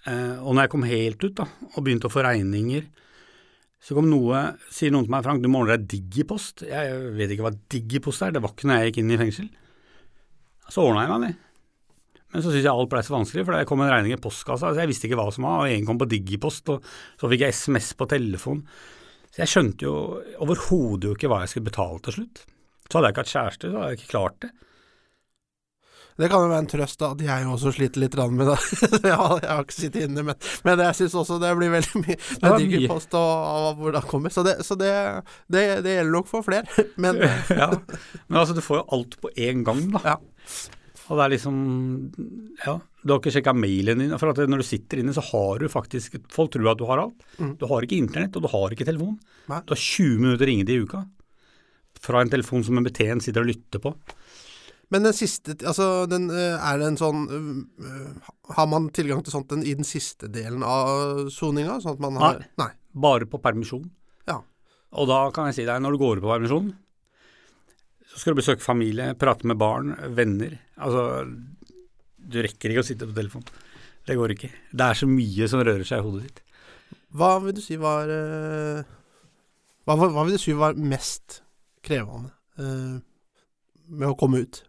Eh, 0.08 0.38
og 0.40 0.54
når 0.54 0.64
jeg 0.64 0.72
kom 0.72 0.88
helt 0.88 1.24
ut 1.26 1.36
da, 1.42 1.46
og 1.70 1.84
begynte 1.84 2.08
å 2.08 2.12
få 2.12 2.24
regninger, 2.26 2.88
så 3.80 3.96
kom 3.96 4.10
noe, 4.10 4.42
sier 4.72 4.92
noen 4.92 5.06
til 5.06 5.14
meg, 5.14 5.24
Frank, 5.24 5.40
du 5.40 5.48
må 5.48 5.62
ordne 5.62 5.78
deg 5.78 5.88
digipost. 5.88 6.66
Jeg 6.68 6.96
vet 7.16 7.32
ikke 7.32 7.46
hva 7.46 7.54
digipost 7.72 8.24
er, 8.26 8.34
det 8.34 8.42
var 8.44 8.52
ikke 8.52 8.68
når 8.68 8.80
jeg 8.82 8.90
gikk 8.90 9.00
inn 9.02 9.14
i 9.14 9.20
fengsel. 9.20 9.46
Så 10.70 10.84
ordna 10.84 11.06
jeg 11.06 11.12
meg 11.14 11.24
det. 11.28 11.32
Men 12.30 12.44
så 12.44 12.52
syntes 12.52 12.66
jeg 12.68 12.70
alt 12.70 12.90
ble 12.92 13.02
så 13.02 13.14
vanskelig, 13.16 13.44
for 13.46 13.56
det 13.56 13.66
kom 13.66 13.80
en 13.82 13.90
regning 13.90 14.14
i 14.14 14.20
postkassa, 14.22 14.70
så 14.70 14.82
jeg 14.82 14.90
visste 14.92 15.08
ikke 15.08 15.18
hva 15.18 15.30
som 15.34 15.48
var, 15.48 15.64
og 15.64 15.72
en 15.74 15.86
kom 15.88 15.98
på 15.98 16.06
digipost, 16.12 16.68
og 16.70 16.84
så 17.18 17.30
fikk 17.30 17.46
jeg 17.46 17.56
SMS 17.56 17.90
på 17.98 18.06
telefon. 18.10 18.60
Så 19.30 19.42
jeg 19.42 19.50
skjønte 19.50 19.86
jo 19.86 19.94
overhodet 20.44 21.08
jo 21.08 21.16
ikke 21.16 21.30
hva 21.30 21.40
jeg 21.42 21.54
skulle 21.54 21.70
betale 21.70 22.02
til 22.04 22.18
slutt. 22.18 22.44
Så 22.86 22.98
hadde 22.98 23.08
jeg 23.08 23.14
ikke 23.14 23.24
hatt 23.24 23.32
kjæreste, 23.32 23.70
så 23.70 23.80
hadde 23.80 23.90
jeg 23.90 24.00
ikke 24.00 24.12
klart 24.12 24.38
det. 24.44 24.52
Det 26.20 26.28
kan 26.28 26.42
jo 26.44 26.50
være 26.50 26.62
en 26.66 26.68
trøst 26.68 27.04
at 27.06 27.22
jeg 27.24 27.46
også 27.48 27.70
sliter 27.72 28.02
litt 28.02 28.16
med 28.34 28.50
det. 28.50 28.56
jeg, 29.08 29.16
har, 29.16 29.38
jeg 29.40 29.50
har 29.50 29.62
ikke 29.64 29.76
sittet 29.76 30.02
inne, 30.04 30.24
men, 30.26 30.48
men 30.66 30.82
jeg 30.84 30.98
syns 30.98 31.16
også 31.22 31.38
det 31.40 31.54
blir 31.56 31.72
veldig 31.72 32.02
mye 32.02 32.16
Det 32.18 32.50
med 32.58 32.90
post 32.90 33.16
av 33.16 33.78
hvor 33.78 33.94
det 33.96 34.02
kommer. 34.10 34.34
Så, 34.34 34.44
det, 34.44 34.58
så 34.66 34.76
det, 34.76 34.90
det, 35.48 35.64
det 35.86 35.96
gjelder 35.96 36.12
nok 36.18 36.28
for 36.28 36.44
flere. 36.44 36.84
Men 37.00 37.22
ja. 37.62 37.70
Men 38.26 38.42
altså, 38.42 38.56
du 38.56 38.60
får 38.64 38.82
jo 38.82 38.84
alt 38.98 39.16
på 39.22 39.32
én 39.40 39.64
gang, 39.64 39.86
da. 39.96 40.04
Ja. 40.12 40.18
Og 41.10 41.18
det 41.18 41.24
er 41.24 41.32
liksom 41.32 41.56
Ja, 42.62 42.76
du 43.02 43.12
har 43.12 43.18
ikke 43.18 43.32
sjekka 43.34 43.54
mailen 43.56 44.02
din. 44.04 44.14
For 44.20 44.30
at 44.30 44.42
når 44.44 44.62
du 44.62 44.66
sitter 44.68 45.00
inne, 45.00 45.14
så 45.16 45.24
har 45.32 45.62
du 45.62 45.70
faktisk 45.72 46.20
Folk 46.32 46.52
tror 46.54 46.74
at 46.74 46.80
du 46.80 46.86
har 46.90 47.02
alt. 47.06 47.24
Mm. 47.40 47.56
Du 47.58 47.66
har 47.70 47.86
ikke 47.86 47.98
internett, 47.98 48.36
og 48.36 48.44
du 48.44 48.52
har 48.52 48.76
ikke 48.76 48.86
telefon. 48.88 49.16
Nei. 49.50 49.62
Du 49.64 49.74
har 49.74 49.82
20 49.82 50.20
minutter 50.22 50.50
ringetid 50.50 50.76
i 50.76 50.84
uka. 50.84 51.04
Fra 52.00 52.22
en 52.22 52.32
telefon 52.32 52.62
som 52.64 52.78
en 52.78 52.86
betjent 52.86 53.24
sitter 53.24 53.42
og 53.42 53.50
lytter 53.50 53.82
på. 53.82 53.94
Men 54.90 55.06
den 55.06 55.14
siste 55.14 55.54
Altså, 55.62 56.06
den, 56.10 56.28
eh, 56.34 56.58
er 56.58 56.80
det 56.80 56.88
en 56.90 56.98
sånn 56.98 57.22
eh, 57.30 58.30
Har 58.56 58.66
man 58.70 58.88
tilgang 58.94 59.22
til 59.22 59.34
sånt 59.34 59.50
den, 59.52 59.62
i 59.62 59.76
den 59.78 59.86
siste 59.86 60.30
delen 60.32 60.64
av 60.66 61.30
soninga? 61.30 61.78
Sånn 61.82 61.96
at 61.96 62.02
man 62.02 62.18
har 62.20 62.44
Nei. 62.60 62.70
Bare 62.90 63.28
på 63.30 63.38
permisjon. 63.38 63.84
Ja. 64.26 64.40
Og 64.98 65.06
da 65.06 65.22
kan 65.34 65.46
jeg 65.46 65.60
si 65.60 65.66
deg, 65.68 65.78
når 65.78 65.94
du 65.94 66.00
går 66.02 66.18
ut 66.18 66.24
på 66.24 66.32
permisjon, 66.32 66.72
så 68.10 68.18
skal 68.18 68.34
du 68.34 68.40
besøke 68.40 68.64
familie, 68.64 69.12
prate 69.14 69.46
med 69.46 69.60
barn, 69.60 69.92
venner. 70.16 70.56
Altså, 70.74 71.22
du 72.18 72.40
rekker 72.42 72.72
ikke 72.72 72.82
å 72.82 72.88
sitte 72.88 73.06
på 73.06 73.14
telefon. 73.14 73.46
Det 74.08 74.16
går 74.18 74.34
ikke. 74.34 74.50
Det 74.74 74.88
er 74.88 74.98
så 74.98 75.06
mye 75.06 75.46
som 75.52 75.62
rører 75.62 75.86
seg 75.86 76.02
i 76.02 76.06
hodet 76.08 76.24
ditt. 76.26 76.42
Hva 77.14 77.36
vil 77.44 77.54
du 77.54 77.62
si 77.62 77.78
var 77.78 78.10
eh, 78.10 78.82
hva, 79.86 79.94
hva, 79.94 80.10
hva 80.10 80.26
vil 80.26 80.34
du 80.34 80.42
si 80.42 80.56
var 80.58 80.74
mest 80.78 81.40
krevende 81.86 82.34
uh, 82.60 82.98
med 83.86 84.10
å 84.10 84.18
komme 84.18 84.42
ut? 84.44 84.60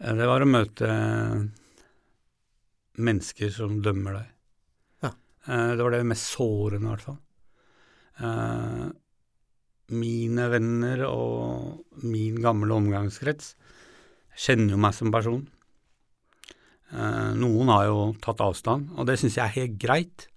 Eh, 0.00 0.14
Det 0.16 0.26
var 0.26 0.40
å 0.44 0.48
møte 0.48 0.88
mennesker 3.00 3.52
som 3.54 3.80
dømmer 3.84 4.18
deg. 4.18 4.30
Ja. 5.04 5.12
Eh, 5.46 5.76
Det 5.76 5.82
var 5.84 5.90
det 5.90 6.06
mest 6.06 6.34
sårende, 6.36 6.86
i 6.86 6.90
hvert 6.94 7.06
fall. 7.08 7.20
Eh, 8.20 8.88
Mine 9.90 10.44
venner 10.52 11.00
og 11.08 11.84
min 12.06 12.36
gamle 12.40 12.76
omgangskrets 12.76 13.56
kjenner 14.38 14.70
jo 14.70 14.76
meg 14.78 14.94
som 14.94 15.10
person. 15.10 15.48
Eh, 16.92 17.32
Noen 17.34 17.68
har 17.68 17.86
jo 17.88 18.14
tatt 18.22 18.38
avstand, 18.40 18.92
og 18.96 19.06
det 19.06 19.18
syns 19.18 19.34
jeg 19.34 19.44
er 19.44 19.56
helt 19.60 19.78
greit, 19.82 20.28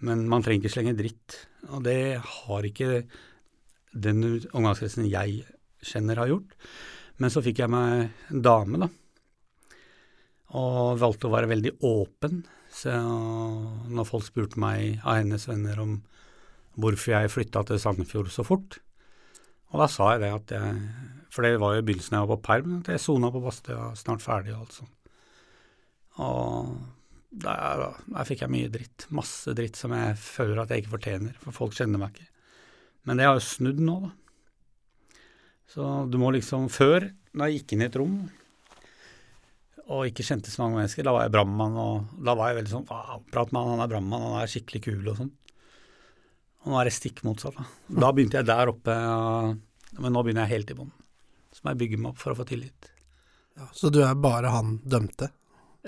men 0.00 0.26
man 0.28 0.42
trenger 0.42 0.64
ikke 0.64 0.72
slenge 0.72 0.96
dritt. 0.96 1.46
Og 1.68 1.82
det 1.84 2.16
har 2.16 2.62
ikke 2.64 3.06
den 3.92 4.22
omgangskretsen 4.54 5.04
jeg 5.10 5.44
kjenner, 5.84 6.16
har 6.16 6.28
gjort. 6.28 6.56
Men 7.18 7.32
så 7.34 7.42
fikk 7.42 7.62
jeg 7.64 7.72
meg 7.72 8.08
en 8.32 8.42
dame, 8.44 8.80
da. 8.84 8.88
Og 10.58 10.98
valgte 11.00 11.28
å 11.28 11.34
være 11.34 11.50
veldig 11.50 11.74
åpen. 11.84 12.42
Så 12.72 12.94
når 12.94 14.06
folk 14.08 14.26
spurte 14.28 14.60
meg 14.60 15.00
av 15.02 15.20
hennes 15.20 15.48
venner 15.48 15.80
om 15.82 15.96
hvorfor 16.78 17.16
jeg 17.16 17.32
flytta 17.32 17.64
til 17.66 17.80
Sandefjord 17.82 18.30
så 18.30 18.44
fort, 18.46 18.78
og 19.68 19.82
da 19.82 19.88
sa 19.90 20.12
jeg 20.14 20.22
det 20.22 20.28
at 20.32 20.52
jeg 20.54 20.76
For 21.28 21.44
det 21.44 21.58
var 21.60 21.74
jo 21.74 21.82
i 21.82 21.84
begynnelsen 21.84 22.14
jeg 22.16 22.24
var 22.24 22.38
på 22.38 22.46
perm, 22.46 22.78
at 22.78 22.88
jeg 22.88 23.02
sona 23.04 23.28
på 23.28 23.42
Bastøya, 23.44 23.90
snart 24.00 24.24
ferdig 24.24 24.54
og 24.54 24.62
alt 24.62 24.78
sånt. 24.78 24.94
Og 26.24 26.70
der, 27.44 27.82
der 28.08 28.26
fikk 28.26 28.46
jeg 28.46 28.52
mye 28.54 28.70
dritt. 28.72 29.04
Masse 29.14 29.52
dritt 29.54 29.76
som 29.76 29.92
jeg 29.94 30.16
føler 30.18 30.62
at 30.62 30.72
jeg 30.72 30.82
ikke 30.82 30.94
fortjener, 30.96 31.36
for 31.42 31.54
folk 31.54 31.76
kjenner 31.76 32.00
meg 32.00 32.16
ikke. 32.16 32.30
Men 33.06 33.20
det 33.20 33.28
har 33.28 33.36
jo 33.36 33.44
snudd 33.44 33.82
nå, 33.84 33.98
da. 34.06 34.10
Så 35.68 35.84
du 36.10 36.16
må 36.20 36.30
liksom 36.32 36.68
Før, 36.72 37.10
da 37.36 37.48
jeg 37.48 37.60
gikk 37.62 37.74
inn 37.76 37.82
i 37.84 37.88
et 37.90 37.96
rom 38.00 38.18
og 39.88 40.04
ikke 40.04 40.24
kjente 40.26 40.50
så 40.52 40.60
mange 40.66 40.76
mennesker, 40.82 41.04
da 41.06 41.14
var 41.16 41.22
jeg 41.24 41.32
brannmann, 41.32 41.76
og 41.80 42.10
da 42.24 42.34
var 42.36 42.50
jeg 42.50 42.58
veldig 42.58 42.72
sånn 42.74 42.82
wow, 42.90 43.22
Prat 43.32 43.52
med 43.56 43.62
han, 43.62 43.70
han 43.72 43.84
er 43.86 43.88
brannmann, 43.94 44.24
han 44.26 44.42
er 44.42 44.50
skikkelig 44.52 44.82
kul 44.84 45.06
og 45.08 45.16
sånn. 45.22 45.30
Og 46.60 46.68
nå 46.68 46.76
er 46.76 46.90
det 46.90 46.92
stikk 46.92 47.22
motsatt. 47.24 47.56
Da 47.56 48.02
Da 48.04 48.10
begynte 48.12 48.36
jeg 48.36 48.48
der 48.50 48.68
oppe, 48.74 48.96
men 49.96 50.12
nå 50.12 50.22
begynner 50.26 50.44
jeg 50.44 50.58
helt 50.58 50.74
i 50.74 50.76
bånn. 50.76 50.90
Så 51.56 51.64
må 51.64 51.72
jeg 51.72 51.80
bygge 51.86 52.00
meg 52.02 52.10
opp 52.12 52.20
for 52.20 52.34
å 52.34 52.36
få 52.36 52.44
tillit. 52.50 52.90
Ja, 53.56 53.70
så 53.72 53.88
du 53.94 54.02
er 54.04 54.12
bare 54.20 54.52
han 54.52 54.76
dømte, 54.84 55.30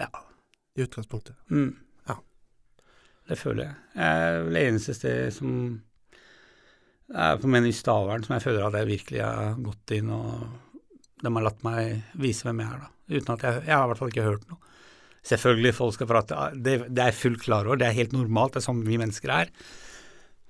Ja. 0.00 0.08
i 0.78 0.86
utgangspunktet? 0.86 1.36
Mm. 1.52 1.74
Ja. 2.08 2.16
Det 3.28 3.36
føler 3.36 3.66
jeg. 3.66 3.76
Jeg 4.00 4.24
er 4.32 4.48
det 4.48 4.64
eneste 4.70 4.94
sted 4.96 5.32
som 5.36 5.82
det 7.10 7.26
er 7.26 7.38
på 7.42 7.50
Menny 7.50 7.72
Stavern 7.74 8.24
som 8.26 8.36
jeg 8.36 8.44
føler 8.46 8.66
at 8.66 8.78
jeg 8.78 8.90
virkelig 8.90 9.22
har 9.24 9.54
gått 9.60 9.94
inn 9.96 10.10
og 10.14 10.44
de 11.20 11.32
har 11.34 11.44
latt 11.44 11.62
meg 11.66 12.16
vise 12.22 12.46
hvem 12.46 12.62
jeg 12.62 12.72
er, 12.72 12.84
da. 12.86 12.90
Uten 13.10 13.34
at 13.34 13.42
jeg 13.44 13.62
Jeg 13.66 13.74
har 13.74 13.84
i 13.84 13.90
hvert 13.90 14.00
fall 14.00 14.12
ikke 14.12 14.28
hørt 14.28 14.44
noe. 14.48 14.60
Selvfølgelig, 15.26 15.74
folk 15.76 15.96
skal 15.98 16.08
prate 16.08 16.36
Det, 16.56 16.76
det 16.88 17.02
er 17.02 17.10
jeg 17.10 17.18
fullt 17.18 17.42
klar 17.42 17.66
over, 17.66 17.76
det 17.80 17.90
er 17.90 17.98
helt 17.98 18.14
normalt, 18.16 18.54
det 18.54 18.62
er 18.62 18.68
sånn 18.70 18.86
vi 18.86 19.00
mennesker 19.00 19.34
er. 19.34 19.50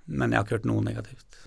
Men 0.07 0.31
jeg 0.31 0.39
har 0.39 0.47
ikke 0.47 0.61
hørt 0.61 0.71
noe 0.71 0.85
negativt. 0.85 1.41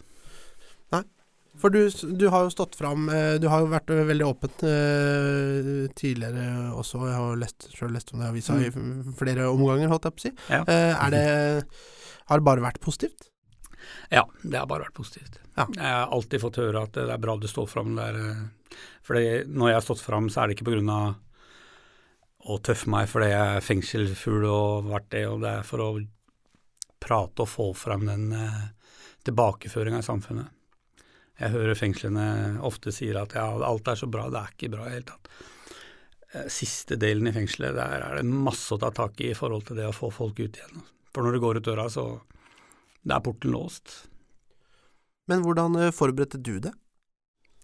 For 1.61 1.69
du, 1.69 1.85
du 2.17 2.25
har 2.33 2.47
jo 2.47 2.53
stått 2.53 2.75
fram 2.79 3.05
eh, 3.13 3.35
Du 3.41 3.45
har 3.51 3.61
jo 3.61 3.69
vært 3.71 3.91
eh, 3.93 4.05
veldig 4.07 4.25
åpen 4.25 4.63
eh, 4.67 5.67
tidligere 5.95 6.71
også. 6.73 7.03
Jeg 7.07 7.19
har 7.19 7.43
lest, 7.43 7.67
selv 7.77 7.93
lest 7.93 8.13
om 8.13 8.21
det 8.21 8.29
i 8.29 8.31
avisa 8.33 8.57
i 8.57 8.71
flere 9.19 9.51
omganger, 9.51 9.91
holdt 9.91 10.09
jeg 10.09 10.15
på 10.15 10.23
å 10.23 10.25
si. 10.25 10.33
Ja. 10.49 10.63
Er 10.65 11.13
det 11.13 11.27
Har 12.31 12.41
det 12.41 12.47
bare 12.47 12.65
vært 12.65 12.81
positivt? 12.83 13.29
Ja, 14.13 14.23
det 14.41 14.59
har 14.59 14.69
bare 14.69 14.87
vært 14.87 14.97
positivt. 14.97 15.39
Ja. 15.55 15.67
Jeg 15.75 15.89
har 15.89 16.13
alltid 16.15 16.41
fått 16.41 16.61
høre 16.61 16.85
at 16.87 16.95
det 16.97 17.07
er 17.09 17.21
bra 17.21 17.37
du 17.37 17.47
står 17.49 17.67
fram. 17.69 17.95
der. 17.95 18.17
er, 18.17 19.19
eh, 19.19 19.45
når 19.47 19.69
jeg 19.69 19.77
har 19.77 19.85
stått 19.85 20.01
fram, 20.01 20.29
så 20.29 20.41
er 20.41 20.47
det 20.47 20.57
ikke 20.57 20.79
av 20.89 21.15
å 22.43 22.57
tøffe 22.59 22.89
meg 22.91 23.07
fordi 23.07 23.29
jeg 23.31 23.55
er 23.57 23.63
fengselsfugl 23.63 24.45
og 24.49 24.89
vært 24.91 25.09
det, 25.13 25.27
og 25.31 25.41
det 25.43 25.51
er 25.59 25.63
for 25.67 25.79
å 25.79 25.91
prate 27.03 27.43
og 27.43 27.49
få 27.49 27.69
fram 27.77 28.05
den 28.07 28.31
eh, 28.35 28.65
tilbakeføringa 29.23 29.99
i 29.99 30.07
samfunnet. 30.07 30.51
Jeg 31.39 31.53
hører 31.55 31.77
fengslene 31.77 32.25
ofte 32.61 32.93
sier 32.93 33.17
at 33.19 33.33
ja, 33.35 33.47
alt 33.65 33.87
er 33.89 33.99
så 33.99 34.07
bra, 34.11 34.27
det 34.31 34.41
er 34.41 34.53
ikke 34.53 34.71
bra 34.75 34.85
i 34.85 34.91
det 34.91 34.97
hele 34.97 35.09
tatt. 35.09 35.31
Eh, 36.33 36.49
Siste 36.51 36.99
delen 36.99 37.29
i 37.29 37.35
fengselet, 37.35 37.75
der 37.77 38.05
er 38.05 38.19
det 38.19 38.27
masse 38.27 38.75
å 38.75 38.81
ta 38.81 38.91
tak 38.95 39.21
i 39.23 39.31
i 39.31 39.37
forhold 39.37 39.67
til 39.69 39.79
det 39.79 39.87
å 39.89 39.95
få 39.95 40.11
folk 40.13 40.39
ut 40.39 40.59
igjen. 40.59 40.83
For 41.13 41.25
når 41.25 41.35
du 41.35 41.43
går 41.43 41.59
ut 41.59 41.67
døra, 41.67 41.87
så 41.93 42.07
det 43.03 43.15
er 43.15 43.23
porten 43.23 43.53
låst. 43.53 43.95
Men 45.29 45.43
hvordan 45.43 45.75
eh, 45.79 45.93
forberedte 45.95 46.39
du 46.41 46.57
det? 46.63 46.73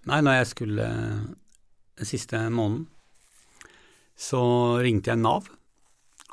Nei, 0.09 0.21
når 0.23 0.39
jeg 0.39 0.49
skulle 0.53 0.87
eh, 0.87 1.29
den 1.99 2.07
siste 2.07 2.41
måneden, 2.51 2.87
så 4.19 4.41
ringte 4.83 5.13
jeg 5.13 5.21
Nav. 5.21 5.47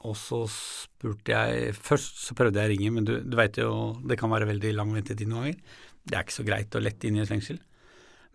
Og 0.07 0.15
så 0.19 0.43
spurte 0.53 1.33
jeg 1.33 1.73
Først 1.75 2.21
så 2.23 2.35
prøvde 2.39 2.61
jeg 2.61 2.69
å 2.69 2.73
ringe, 2.75 2.91
men 2.95 3.07
du, 3.07 3.17
du 3.25 3.37
veit 3.39 3.57
jo 3.59 3.71
det 4.07 4.19
kan 4.21 4.31
være 4.31 4.49
veldig 4.51 4.75
lang 4.77 4.93
ventetid 4.95 5.31
noen 5.31 5.49
ganger. 5.49 5.81
Det 6.07 6.15
er 6.15 6.27
ikke 6.27 6.37
så 6.37 6.47
greit 6.47 6.77
å 6.79 6.83
lette 6.83 7.09
inn 7.09 7.19
i 7.19 7.25
et 7.25 7.31
fengsel. 7.31 7.59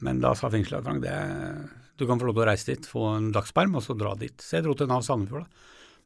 Men 0.04 0.20
da 0.24 0.34
sa 0.36 0.50
fengselet 0.52 0.82
at 0.82 0.88
Frank, 0.88 1.04
det, 1.06 1.92
du 2.00 2.08
kan 2.10 2.20
få 2.20 2.28
lov 2.28 2.40
til 2.40 2.44
å 2.44 2.50
reise 2.50 2.72
dit, 2.74 2.90
få 2.90 3.06
en 3.14 3.30
dagsperm 3.36 3.78
og 3.78 3.86
så 3.86 3.96
dra 3.96 4.16
dit. 4.20 4.36
Så 4.42 4.58
jeg 4.58 4.66
dro 4.66 4.76
til 4.76 4.90
Nav 4.92 5.06
Sandefjord. 5.08 5.46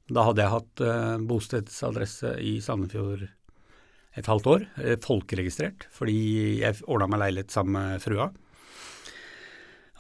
Da 0.06 0.14
Da 0.20 0.26
hadde 0.28 0.44
jeg 0.44 0.54
hatt 0.54 0.82
uh, 0.86 1.16
bostedsadresse 1.26 2.36
i 2.46 2.60
Sandefjord 2.62 3.24
et 4.16 4.30
halvt 4.30 4.48
år, 4.48 4.66
eh, 4.82 4.98
folkeregistrert, 5.04 5.88
fordi 5.94 6.18
jeg 6.62 6.82
ordna 6.88 7.10
meg 7.12 7.22
leilighet 7.24 7.54
sammen 7.54 7.76
med 7.76 8.04
frua. 8.04 8.30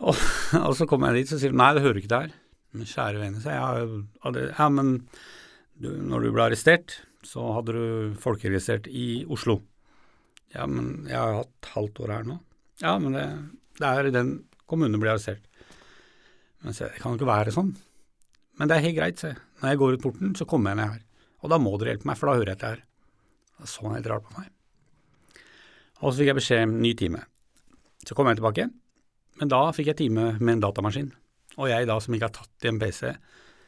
Og, 0.04 0.16
og, 0.66 0.74
så 0.78 0.88
kommer 0.90 1.12
jeg 1.12 1.24
dit, 1.24 1.34
så 1.34 1.40
sier 1.42 1.54
de 1.54 1.60
nei, 1.60 1.74
det 1.76 1.84
hører 1.86 2.02
ikke 2.02 2.12
det 2.14 2.22
her. 2.26 2.36
Men 2.76 2.90
kjære 2.92 3.22
vene, 3.22 3.42
sa 3.44 3.56
jeg. 3.56 4.48
Ja, 4.52 4.68
men 4.72 4.96
du, 5.80 5.90
når 5.96 6.26
du 6.26 6.34
ble 6.36 6.48
arrestert, 6.50 7.00
så 7.26 7.46
hadde 7.56 7.76
du 7.76 8.18
folkeregistrert 8.22 8.90
i 8.92 9.24
Oslo. 9.32 9.62
Ja, 10.56 10.68
men 10.70 11.08
jeg 11.10 11.18
har 11.20 11.42
hatt 11.42 11.72
halvt 11.74 12.04
år 12.06 12.14
her 12.18 12.28
nå. 12.28 12.38
Ja, 12.84 12.98
men 13.02 13.16
det, 13.16 13.26
det 13.80 13.90
er 13.90 14.08
i 14.08 14.14
den 14.16 14.36
kommunen 14.70 14.96
du 14.96 15.02
blir 15.02 15.16
arrestert. 15.16 15.48
Men 16.64 16.76
så, 16.76 16.90
det 16.92 17.02
kan 17.02 17.14
jo 17.14 17.20
ikke 17.20 17.32
være 17.32 17.56
sånn. 17.56 17.74
Men 18.60 18.72
det 18.72 18.78
er 18.78 18.86
helt 18.88 18.98
greit, 19.00 19.22
se. 19.22 19.34
Når 19.62 19.72
jeg 19.72 19.82
går 19.82 19.96
ut 19.96 20.04
porten, 20.04 20.36
så 20.38 20.48
kommer 20.48 20.72
jeg 20.72 20.80
ned 20.80 20.94
her. 20.96 21.02
Og 21.44 21.52
da 21.52 21.60
må 21.62 21.76
dere 21.78 21.94
hjelpe 21.94 22.10
meg, 22.10 22.20
for 22.20 22.32
da 22.32 22.38
hører 22.40 22.54
jeg 22.54 22.62
til 22.62 22.74
her. 22.74 22.84
Da 23.60 23.70
så 23.70 23.86
han 23.88 23.98
helt 23.98 24.10
rart 24.12 24.26
på 24.28 24.40
meg. 24.40 24.52
Og 26.02 26.12
så 26.12 26.20
fikk 26.20 26.32
jeg 26.32 26.40
beskjed 26.40 26.66
om 26.68 26.80
ny 26.84 26.92
time. 26.98 27.22
Så 28.06 28.18
kom 28.18 28.28
jeg 28.30 28.40
tilbake, 28.40 28.68
men 29.40 29.52
da 29.52 29.62
fikk 29.76 29.94
jeg 29.94 30.02
time 30.04 30.34
med 30.40 30.58
en 30.58 30.66
datamaskin. 30.68 31.12
Og 31.56 31.70
jeg 31.72 31.88
da 31.88 31.98
som 32.04 32.16
ikke 32.16 32.30
har 32.30 32.36
tatt 32.36 32.68
i 32.68 32.72
en 32.72 32.82
PC, 32.82 33.14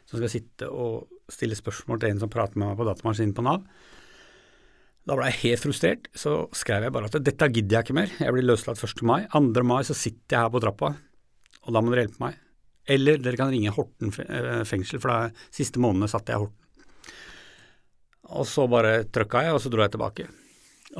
som 0.07 0.19
skal 0.19 0.31
sitte 0.31 0.67
og 0.71 1.31
stille 1.31 1.57
spørsmål 1.57 2.01
til 2.01 2.13
en 2.13 2.21
som 2.23 2.31
prater 2.31 2.59
med 2.59 2.71
meg 2.71 2.79
på 2.79 2.87
datamaskinen 2.87 3.35
på 3.35 3.45
Nav, 3.47 3.63
da 5.07 5.15
ble 5.15 5.29
jeg 5.29 5.39
helt 5.45 5.63
frustrert. 5.63 6.09
Så 6.19 6.35
skrev 6.55 6.87
jeg 6.87 6.95
bare 6.95 7.07
at 7.07 7.19
dette 7.23 7.51
gidder 7.55 7.79
jeg 7.79 7.87
ikke 7.87 7.97
mer, 7.97 8.11
jeg 8.19 8.35
blir 8.35 8.47
løslatt 8.47 8.83
1. 8.83 9.03
mai. 9.07 9.21
2. 9.31 9.63
mai 9.67 9.79
så 9.87 9.95
sitter 9.95 10.35
jeg 10.35 10.43
her 10.43 10.53
på 10.53 10.63
trappa, 10.63 10.93
og 11.63 11.75
da 11.75 11.81
må 11.83 11.93
dere 11.93 12.07
hjelpe 12.07 12.23
meg. 12.25 12.39
Eller 12.87 13.19
dere 13.19 13.39
kan 13.39 13.51
ringe 13.51 13.73
Horten 13.75 14.11
eh, 14.23 14.63
fengsel, 14.67 14.99
for 15.03 15.11
da 15.11 15.47
siste 15.55 15.79
månedene 15.83 16.11
satt 16.11 16.31
jeg 16.31 16.39
i 16.39 16.43
Horten. 16.43 16.66
Og 18.35 18.47
så 18.49 18.65
bare 18.67 19.05
trykka 19.13 19.45
jeg, 19.45 19.55
og 19.55 19.61
så 19.63 19.71
dro 19.71 19.85
jeg 19.85 19.93
tilbake. 19.95 20.27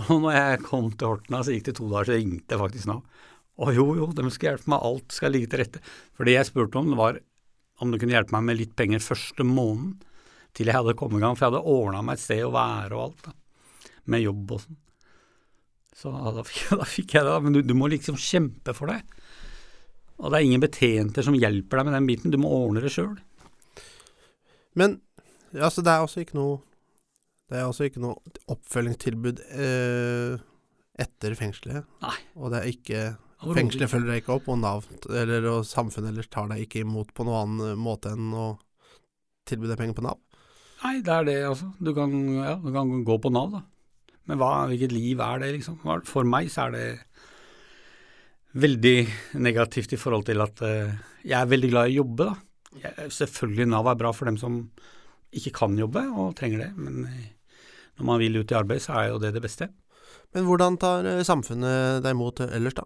Og 0.08 0.20
når 0.22 0.36
jeg 0.36 0.66
kom 0.68 0.92
til 0.94 1.12
Horten, 1.12 1.40
så 1.44 1.56
gikk 1.56 1.70
det 1.70 1.78
to 1.80 1.88
dager, 1.90 2.12
så 2.12 2.18
ringte 2.20 2.56
jeg 2.56 2.62
faktisk 2.62 2.90
Nav. 2.90 3.24
Å 3.58 3.72
jo, 3.74 3.88
jo, 3.98 4.08
de 4.14 4.30
skal 4.30 4.52
hjelpe 4.52 4.70
meg, 4.70 4.84
alt 4.86 5.16
skal 5.16 5.34
ligge 5.34 5.50
til 5.52 5.64
rette. 5.64 5.82
For 6.14 6.28
det 6.28 6.36
jeg 6.38 6.50
spurte 6.52 6.78
om, 6.78 6.92
var 7.00 7.18
om 7.82 7.94
du 7.94 7.98
kunne 7.98 8.14
hjelpe 8.14 8.36
meg 8.36 8.46
med 8.46 8.60
litt 8.60 8.76
penger 8.78 9.02
første 9.04 9.46
måneden 9.46 9.96
til 10.58 10.70
jeg 10.70 10.78
hadde 10.78 10.98
kommet 10.98 11.20
i 11.20 11.24
gang, 11.24 11.38
for 11.38 11.46
jeg 11.46 11.54
hadde 11.54 11.74
ordna 11.74 12.04
meg 12.06 12.18
et 12.18 12.24
sted 12.24 12.44
å 12.46 12.54
være 12.54 12.98
og 12.98 13.04
alt, 13.08 13.28
da. 13.28 13.94
Med 14.14 14.24
jobb 14.24 14.54
og 14.56 14.62
sånn. 14.64 14.78
Så 15.98 16.12
da 16.14 16.44
fikk, 16.46 16.60
jeg, 16.62 16.78
da 16.78 16.86
fikk 16.88 17.16
jeg 17.18 17.26
det, 17.26 17.36
men 17.42 17.56
du, 17.56 17.60
du, 17.66 17.74
må 17.78 17.90
liksom 17.90 18.18
kjempe 18.22 18.74
for 18.78 18.94
det. 18.94 19.00
Og 20.22 20.30
det 20.30 20.38
er 20.38 20.46
ingen 20.46 20.62
betjenter 20.62 21.26
som 21.26 21.38
hjelper 21.38 21.80
deg 21.80 21.88
med 21.88 21.98
den 21.98 22.10
biten, 22.10 22.34
du 22.34 22.38
må 22.42 22.52
ordne 22.54 22.84
det 22.86 22.94
sjøl. 22.94 23.16
Men 24.78 25.00
altså, 25.58 25.82
det 25.82 25.94
er 25.94 26.06
altså 26.06 26.22
ikke 26.22 26.38
noe 26.38 26.60
Det 27.48 27.56
er 27.56 27.64
altså 27.68 27.88
ikke 27.88 28.04
noe 28.04 28.20
oppfølgingstilbud 28.52 29.40
eh, 29.56 30.36
etter 31.00 31.36
fengselet. 31.40 31.88
Nei. 32.04 32.18
Og 32.36 32.52
det 32.52 32.62
er 32.62 32.74
ikke 32.74 33.08
Fengselet 33.38 33.92
følger 33.92 34.10
deg 34.10 34.24
ikke 34.24 34.34
opp, 34.34 34.48
og 34.50 34.58
Nav 34.58 34.86
eller 35.14 35.46
og 35.52 35.66
samfunnet 35.70 36.10
ellers 36.10 36.30
tar 36.34 36.48
deg 36.50 36.64
ikke 36.64 36.82
imot 36.82 37.12
på 37.14 37.26
noen 37.28 37.60
annen 37.60 37.78
måte 37.78 38.16
enn 38.16 38.32
å 38.34 38.48
tilby 39.48 39.70
deg 39.70 39.78
penger 39.78 39.98
på 40.00 40.06
Nav? 40.08 40.18
Nei, 40.82 40.96
det 41.06 41.14
er 41.14 41.28
det, 41.28 41.36
altså. 41.46 41.70
Du 41.78 41.92
kan, 41.94 42.16
ja, 42.34 42.56
du 42.62 42.72
kan 42.74 42.96
gå 43.06 43.20
på 43.22 43.32
Nav, 43.34 43.54
da. 43.54 43.62
Men 44.28 44.42
hva, 44.42 44.50
hvilket 44.72 44.96
liv 44.96 45.22
er 45.24 45.44
det, 45.44 45.52
liksom? 45.60 45.78
For 46.10 46.28
meg 46.28 46.50
så 46.54 46.66
er 46.66 46.76
det 46.76 46.88
veldig 48.58 48.98
negativt 49.46 49.94
i 49.94 50.02
forhold 50.02 50.26
til 50.28 50.42
at 50.42 50.66
uh, 50.66 50.98
jeg 51.22 51.38
er 51.38 51.54
veldig 51.54 51.72
glad 51.72 51.92
i 51.92 51.96
å 51.96 52.02
jobbe, 52.02 52.32
da. 52.32 52.82
Jeg, 52.82 53.12
selvfølgelig 53.22 53.70
Nav 53.70 53.94
er 53.94 54.02
bra 54.02 54.18
for 54.18 54.30
dem 54.30 54.42
som 54.42 54.64
ikke 55.38 55.54
kan 55.62 55.78
jobbe 55.78 56.04
og 56.10 56.36
trenger 56.38 56.66
det, 56.66 56.72
men 56.74 57.06
uh, 57.06 57.26
når 57.98 58.10
man 58.12 58.22
vil 58.22 58.40
ut 58.40 58.54
i 58.54 58.58
arbeid, 58.58 58.84
så 58.84 58.98
er 59.00 59.12
jo 59.12 59.22
det 59.22 59.34
det 59.36 59.44
beste. 59.44 59.70
Men 60.36 60.48
hvordan 60.48 60.78
tar 60.82 61.08
eh, 61.08 61.24
samfunnet 61.26 62.04
deg 62.06 62.16
imot 62.16 62.44
ellers, 62.48 62.78
da? 62.78 62.86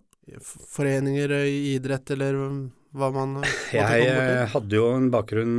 Foreninger, 0.72 1.34
idrett, 1.74 2.14
eller 2.14 2.38
hva 2.96 3.10
man 3.16 3.40
Jeg 3.74 4.46
hadde 4.52 4.78
jo 4.78 4.84
en 4.94 5.08
bakgrunn 5.12 5.56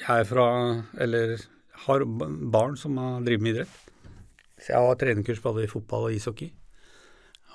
Jeg 0.00 0.24
er 0.24 0.26
fra 0.26 0.46
Eller 0.98 1.36
har 1.86 2.04
barn 2.04 2.74
som 2.76 2.98
har 3.00 3.22
drevet 3.24 3.44
med 3.44 3.54
idrett. 3.54 3.76
Så 4.60 4.74
jeg 4.74 4.84
har 4.84 4.98
trenerkurs 5.00 5.40
både 5.40 5.64
i 5.64 5.70
fotball 5.70 6.10
og 6.10 6.16
ishockey. 6.16 6.50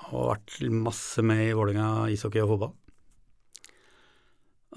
Og 0.10 0.32
vært 0.32 0.56
masse 0.74 1.22
med 1.26 1.44
i 1.44 1.54
Vålerenga 1.54 2.08
ishockey 2.14 2.42
og 2.42 2.56
fotball. 2.56 2.74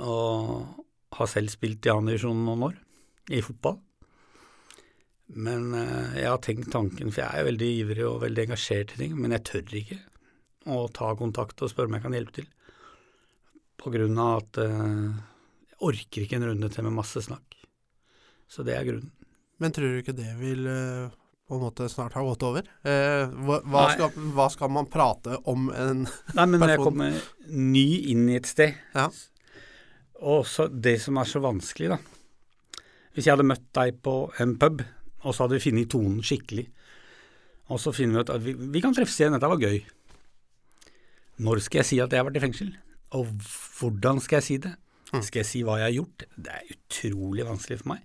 Og 0.05 0.85
har 1.17 1.31
selv 1.33 1.53
spilt 1.53 1.87
i 1.87 1.93
annen 1.93 2.13
divisjon 2.13 2.45
noen 2.45 2.67
år, 2.69 2.77
i 3.33 3.41
fotball. 3.45 3.79
Men 5.29 5.75
eh, 5.77 6.21
jeg 6.23 6.31
har 6.31 6.41
tenkt 6.45 6.71
tanken, 6.73 7.13
for 7.13 7.23
jeg 7.25 7.41
er 7.41 7.49
veldig 7.51 7.73
ivrig 7.83 8.07
og 8.09 8.23
veldig 8.25 8.47
engasjert 8.47 8.95
i 8.97 9.03
ting, 9.03 9.19
men 9.21 9.35
jeg 9.37 9.45
tør 9.49 9.75
ikke 9.83 9.99
å 10.69 10.87
ta 10.93 11.13
kontakt 11.17 11.61
og 11.65 11.73
spørre 11.73 11.91
om 11.91 11.99
jeg 11.99 12.05
kan 12.07 12.17
hjelpe 12.17 12.37
til. 12.41 12.49
På 13.79 13.93
grunn 13.95 14.19
av 14.21 14.43
at 14.43 14.61
eh, 14.65 15.13
jeg 15.69 15.81
orker 15.91 16.25
ikke 16.25 16.41
en 16.41 16.49
runde 16.51 16.73
til 16.73 16.89
med 16.89 16.97
masse 16.97 17.23
snakk. 17.29 17.45
Så 18.49 18.65
det 18.65 18.77
er 18.79 18.89
grunnen. 18.89 19.13
Men 19.59 19.75
tror 19.75 19.91
du 19.93 20.01
ikke 20.01 20.17
det 20.17 20.33
vil 20.39 20.67
eh, 20.71 21.09
på 21.49 21.57
en 21.57 21.65
måte 21.65 21.89
snart 21.91 22.17
ha 22.17 22.25
gått 22.25 22.45
over? 22.47 22.67
Eh, 22.87 23.25
hva, 23.45 23.85
skal, 23.93 24.13
hva, 24.37 24.49
skal, 24.53 24.73
man 24.73 24.89
prate 24.91 25.39
om 25.51 25.69
en 25.73 26.05
Nei, 26.07 26.45
men 26.45 26.61
når 26.61 26.75
jeg 26.75 26.85
kommer 26.85 27.19
ny 27.49 27.89
inn 28.13 28.29
i 28.31 28.37
et 28.39 28.49
sted, 28.49 28.77
ja. 28.95 29.09
og 30.21 30.47
så 30.49 30.69
det 30.69 30.99
som 31.05 31.19
er 31.21 31.29
så 31.29 31.43
vanskelig, 31.43 31.97
da 31.97 31.99
Hvis 33.13 33.27
jeg 33.27 33.35
hadde 33.35 33.49
møtt 33.49 33.67
deg 33.77 33.99
på 34.05 34.21
en 34.41 34.55
pub 34.61 34.85
og 35.25 35.35
så 35.35 35.45
hadde 35.45 35.59
vi 35.59 35.65
funnet 35.67 35.91
tonen 35.93 36.21
skikkelig. 36.25 36.67
Og 37.69 37.81
så 37.83 37.93
finner 37.93 38.19
vi 38.19 38.25
ut 38.25 38.35
at 38.35 38.45
vi, 38.45 38.55
vi 38.57 38.83
kan 38.83 38.95
treffes 38.97 39.19
igjen, 39.21 39.35
dette 39.37 39.51
var 39.51 39.61
gøy. 39.61 39.81
Når 41.45 41.63
skal 41.63 41.83
jeg 41.83 41.89
si 41.91 41.99
at 42.03 42.13
jeg 42.13 42.21
har 42.21 42.27
vært 42.27 42.41
i 42.41 42.45
fengsel? 42.47 42.71
Og 43.17 43.29
hvordan 43.79 44.21
skal 44.23 44.41
jeg 44.41 44.47
si 44.47 44.57
det? 44.65 44.75
Mm. 45.13 45.23
Skal 45.25 45.41
jeg 45.41 45.49
si 45.49 45.63
hva 45.65 45.79
jeg 45.81 45.89
har 45.89 45.97
gjort? 45.97 46.25
Det 46.37 46.55
er 46.55 46.73
utrolig 46.75 47.47
vanskelig 47.49 47.81
for 47.83 47.93
meg. 47.95 48.03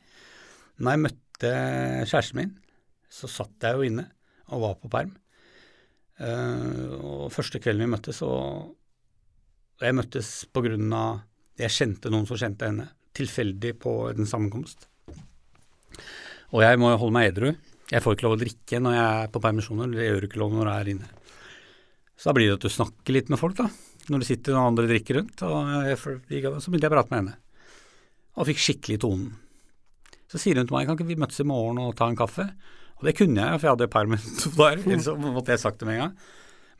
Når 0.80 0.95
jeg 0.95 1.04
møtte 1.04 1.52
kjæresten 2.10 2.39
min, 2.39 2.54
så 3.13 3.30
satt 3.30 3.65
jeg 3.65 3.78
jo 3.78 3.88
inne 3.88 4.08
og 4.54 4.63
var 4.63 4.80
på 4.82 4.91
perm. 4.93 5.12
Uh, 6.21 6.93
og 6.93 7.34
første 7.34 7.60
kvelden 7.62 7.88
vi 7.88 7.93
møttes, 7.95 8.21
så 8.21 8.30
Jeg 9.82 9.95
møttes 9.97 10.28
på 10.54 10.62
grunn 10.62 10.93
av 10.93 11.23
Jeg 11.58 11.73
kjente 11.73 12.12
noen 12.13 12.28
som 12.30 12.38
kjente 12.38 12.69
henne, 12.69 12.86
tilfeldig 13.17 13.73
på 13.82 13.93
en 14.12 14.30
sammenkomst. 14.30 14.86
Og 16.54 16.62
jeg 16.62 16.80
må 16.80 16.92
jo 16.94 17.00
holde 17.02 17.16
meg 17.16 17.32
edru. 17.32 17.54
Jeg 17.89 18.04
får 18.04 18.16
ikke 18.16 18.26
lov 18.28 18.36
å 18.38 18.42
drikke 18.42 18.80
når 18.82 18.96
jeg 18.96 19.06
er 19.06 19.32
på 19.34 19.42
permisjoner, 19.44 19.94
det 19.94 20.08
gjør 20.08 20.28
ikke 20.28 20.42
lov 20.42 20.54
når 20.54 20.70
jeg 20.70 20.84
er 20.84 20.92
inne. 20.94 21.10
Så 22.13 22.30
da 22.30 22.36
blir 22.38 22.50
det 22.50 22.58
at 22.60 22.66
du 22.66 22.72
snakker 22.72 23.16
litt 23.16 23.32
med 23.34 23.42
folk, 23.42 23.58
da. 23.58 23.68
Når 24.12 24.22
det 24.22 24.28
sitter 24.28 24.56
noen 24.56 24.74
andre 24.74 24.89
drikker 24.89 25.18
rundt. 25.20 25.42
Og 25.48 25.72
jeg, 25.88 25.98
så 26.00 26.13
begynte 26.72 26.86
jeg 26.86 26.92
å 26.92 26.94
prate 26.94 27.13
med 27.13 27.22
henne. 27.22 27.36
Og 28.38 28.48
fikk 28.50 28.62
skikkelig 28.62 29.00
tonen. 29.04 29.34
Så 30.32 30.42
sier 30.42 30.58
hun 30.58 30.70
til 30.70 30.76
meg 30.76 30.88
kan 30.89 30.98
ikke 30.98 31.10
vi 31.10 31.20
møtes 31.20 31.42
i 31.44 31.46
morgen 31.46 31.82
og 31.84 31.94
ta 31.98 32.08
en 32.10 32.18
kaffe? 32.18 32.48
Og 32.98 33.06
det 33.06 33.16
kunne 33.18 33.42
jeg, 33.44 33.60
for 33.60 33.68
jeg 33.68 33.76
hadde 33.76 33.89
permen 33.94 34.22
to 34.42 34.54
dager, 34.56 34.82
ellers 34.82 35.08
så 35.10 35.18
måtte 35.20 35.54
jeg 35.54 35.62
sagt 35.62 35.82
det 35.82 35.89
med 35.89 35.98
en 35.98 36.04
gang. 36.06 36.16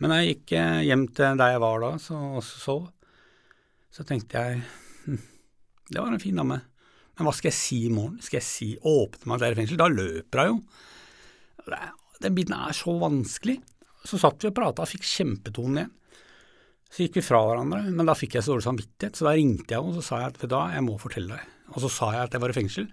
Men 0.02 0.16
jeg 0.18 0.30
gikk 0.32 0.54
hjem 0.88 1.08
til 1.16 1.40
der 1.40 1.54
jeg 1.54 1.62
var 1.64 1.84
da, 1.84 1.92
så, 2.02 2.20
så, 2.46 2.78
så 3.94 4.06
tenkte 4.08 4.42
jeg 4.42 4.64
hm, 5.06 5.20
det 5.92 6.00
var 6.00 6.10
en 6.14 6.24
fin 6.24 6.40
dame. 6.40 6.62
Men 7.17 7.28
hva 7.28 7.34
skal 7.36 7.52
jeg 7.52 7.60
si 7.60 7.80
i 7.88 7.91
morgen? 7.93 8.17
Skal 8.23 8.39
jeg 8.39 8.47
si 8.47 8.69
åpne 8.80 9.30
meg 9.30 9.41
der 9.43 9.54
i 9.54 9.60
fengsel? 9.60 9.80
Da 9.80 9.89
løper 9.91 10.41
hun 10.41 10.54
jo. 10.54 11.82
Den 12.23 12.38
biten 12.38 12.56
er 12.58 12.76
så 12.76 12.95
vanskelig. 13.02 13.60
Så 14.04 14.19
satt 14.19 14.41
vi 14.43 14.49
og 14.49 14.56
prata 14.58 14.84
og 14.84 14.89
fikk 14.89 15.06
kjempetonen 15.08 15.84
igjen. 15.84 15.93
Så 16.93 17.06
gikk 17.06 17.15
vi 17.17 17.26
fra 17.26 17.39
hverandre, 17.41 17.80
men 17.89 18.06
da 18.06 18.13
fikk 18.13 18.36
jeg 18.38 18.45
så 18.45 18.54
dårlig 18.54 18.67
samvittighet, 18.67 19.17
så 19.17 19.26
da 19.26 19.32
ringte 19.34 19.73
jeg 19.73 19.82
og 19.82 19.95
så 19.95 20.02
sa 20.06 20.19
jeg 20.21 20.30
at 20.30 20.36
vet 20.43 20.52
jeg 20.76 20.84
må 20.86 20.97
fortelle 21.02 21.39
deg. 21.39 21.54
Og 21.73 21.80
så 21.82 21.89
sa 21.89 22.10
jeg 22.13 22.28
at 22.28 22.36
jeg 22.36 22.43
var 22.43 22.54
i 22.54 22.58
fengsel. 22.60 22.89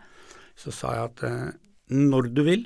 Så 0.56 0.72
sa 0.72 0.92
jeg 0.96 1.11
at 1.11 1.24
eh, 1.28 1.50
når 1.92 2.30
du 2.33 2.40
vil, 2.46 2.64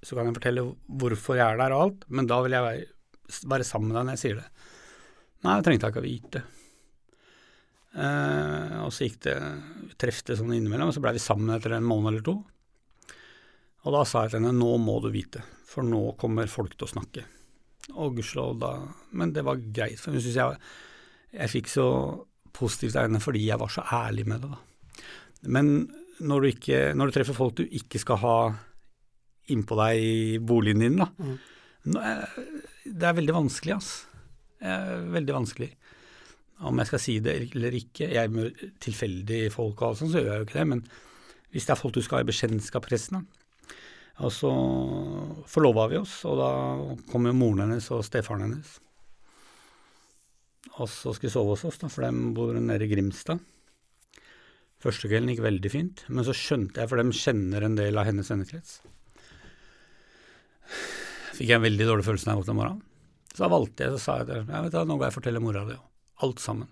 så 0.00 0.16
kan 0.16 0.30
jeg 0.30 0.38
fortelle 0.38 0.64
hvorfor 0.86 1.36
jeg 1.36 1.44
er 1.44 1.60
der 1.60 1.74
og 1.76 1.82
alt, 1.84 2.06
men 2.08 2.30
da 2.30 2.40
vil 2.44 2.56
jeg 2.56 2.64
være, 2.64 2.86
være 3.52 3.66
sammen 3.68 3.90
med 3.90 3.98
deg 3.98 4.06
når 4.06 4.16
jeg 4.16 4.22
sier 4.22 4.40
det. 4.40 4.46
Nei, 5.44 5.58
jeg 5.58 5.66
trengte 5.66 5.92
ikke 5.92 6.02
å 6.02 6.06
vite. 6.06 6.42
Eh, 7.96 8.74
og 8.84 8.90
så 8.92 9.06
gikk 9.06 9.20
det 9.24 9.36
trefte 10.00 10.36
sånn 10.36 10.52
innimellom, 10.52 10.90
og 10.90 10.94
så 10.96 11.00
blei 11.04 11.14
vi 11.16 11.22
sammen 11.22 11.54
etter 11.56 11.72
en 11.78 11.86
måned 11.88 12.10
eller 12.12 12.24
to. 12.26 12.34
Og 13.86 13.94
da 13.94 14.02
sa 14.04 14.24
jeg 14.26 14.34
til 14.34 14.42
henne 14.42 14.58
nå 14.58 14.72
må 14.82 14.98
du 15.04 15.08
vite, 15.14 15.42
for 15.68 15.86
nå 15.86 16.02
kommer 16.20 16.48
folk 16.50 16.74
til 16.76 16.88
å 16.88 16.92
snakke. 16.92 17.24
Og 17.94 18.16
gudskjelov 18.18 18.56
da 18.58 18.70
Men 19.14 19.30
det 19.32 19.44
var 19.46 19.60
greit, 19.62 20.00
for 20.02 20.10
hun 20.10 20.18
syns 20.20 20.34
jeg 20.34 20.56
Jeg 21.38 21.50
fikk 21.52 21.68
så 21.70 21.84
positivt 22.56 22.96
av 22.98 23.04
henne 23.06 23.20
fordi 23.22 23.44
jeg 23.46 23.60
var 23.60 23.68
så 23.70 23.84
ærlig 23.94 24.24
med 24.26 24.40
det, 24.42 24.48
da. 24.50 24.58
Men 25.54 25.68
når 26.24 26.40
du, 26.42 26.46
ikke, 26.50 26.78
når 26.96 27.06
du 27.06 27.12
treffer 27.14 27.36
folk 27.36 27.54
du 27.60 27.64
ikke 27.68 28.00
skal 28.00 28.16
ha 28.24 28.36
innpå 29.52 29.76
deg 29.78 30.02
i 30.02 30.38
boligen 30.42 30.80
din, 30.80 30.96
da 30.96 31.06
Mm. 31.18 31.38
er- 32.02 32.28
Det 32.86 33.02
er 33.04 33.12
veldig 33.14 33.34
vanskelig, 33.34 33.74
altså. 33.74 34.06
Veldig 35.12 35.34
vanskelig. 35.36 35.70
Om 36.56 36.80
jeg 36.80 36.88
skal 36.88 37.02
si 37.02 37.18
det 37.20 37.34
eller 37.42 37.74
ikke. 37.76 38.08
Jeg 38.16 38.32
med 38.32 38.62
tilfeldige 38.80 39.52
folk 39.52 39.82
og 39.82 39.90
alt 39.90 40.00
sånt, 40.00 40.14
så 40.14 40.22
gjør 40.22 40.32
jeg 40.32 40.42
jo 40.42 40.46
ikke 40.48 40.58
det. 40.58 40.68
Men 40.72 40.84
hvis 41.52 41.66
det 41.68 41.74
er 41.74 41.80
folk 41.80 41.96
du 41.96 42.02
skal 42.04 42.20
ha 42.20 42.24
i 42.24 42.30
bekjentskap 42.30 42.88
resten 42.92 43.20
av, 43.20 43.26
Og 44.24 44.32
så 44.32 44.50
forlova 45.44 45.90
vi 45.92 45.98
oss, 46.00 46.24
og 46.24 46.38
da 46.40 46.50
kom 47.10 47.26
jo 47.28 47.34
moren 47.36 47.66
hennes 47.66 47.90
og 47.92 48.00
stefaren 48.04 48.46
hennes. 48.46 48.78
Og 50.78 50.88
så 50.88 51.12
skulle 51.12 51.28
vi 51.28 51.34
sove 51.34 51.52
hos 51.52 51.66
oss, 51.68 51.76
da, 51.82 51.90
for 51.92 52.06
de 52.06 52.32
bor 52.32 52.56
nede 52.56 52.84
i 52.84 52.88
Grimstad. 52.88 53.44
Første 54.80 55.08
kvelden 55.08 55.28
gikk 55.32 55.44
veldig 55.44 55.72
fint, 55.72 56.04
men 56.08 56.24
så 56.24 56.32
skjønte 56.36 56.80
jeg, 56.80 56.88
for 56.88 57.00
de 57.00 57.16
kjenner 57.16 57.64
en 57.64 57.76
del 57.76 57.96
av 57.96 58.08
hennes 58.08 58.28
vennekrets 58.28 58.78
Fikk 61.36 61.50
jeg 61.50 61.58
en 61.58 61.64
veldig 61.64 61.86
dårlig 61.88 62.04
følelse 62.06 62.26
da 62.26 62.32
jeg 62.32 62.40
våkna 62.40 62.52
om 62.54 62.60
morgenen. 62.62 62.84
Så 63.32 63.44
da 63.44 63.50
valgte 63.52 63.84
jeg, 63.84 63.92
så 63.92 64.00
sa 64.00 64.16
jeg 64.20 64.28
til 64.30 64.48
ja, 64.48 64.62
vet 64.64 64.72
du, 64.72 64.78
nå 64.88 64.96
går 64.96 65.06
jeg 65.06 65.12
og 65.12 65.18
forteller 65.18 65.44
mora 65.44 65.64
di 65.68 65.76
alt 66.24 66.42
sammen. 66.42 66.70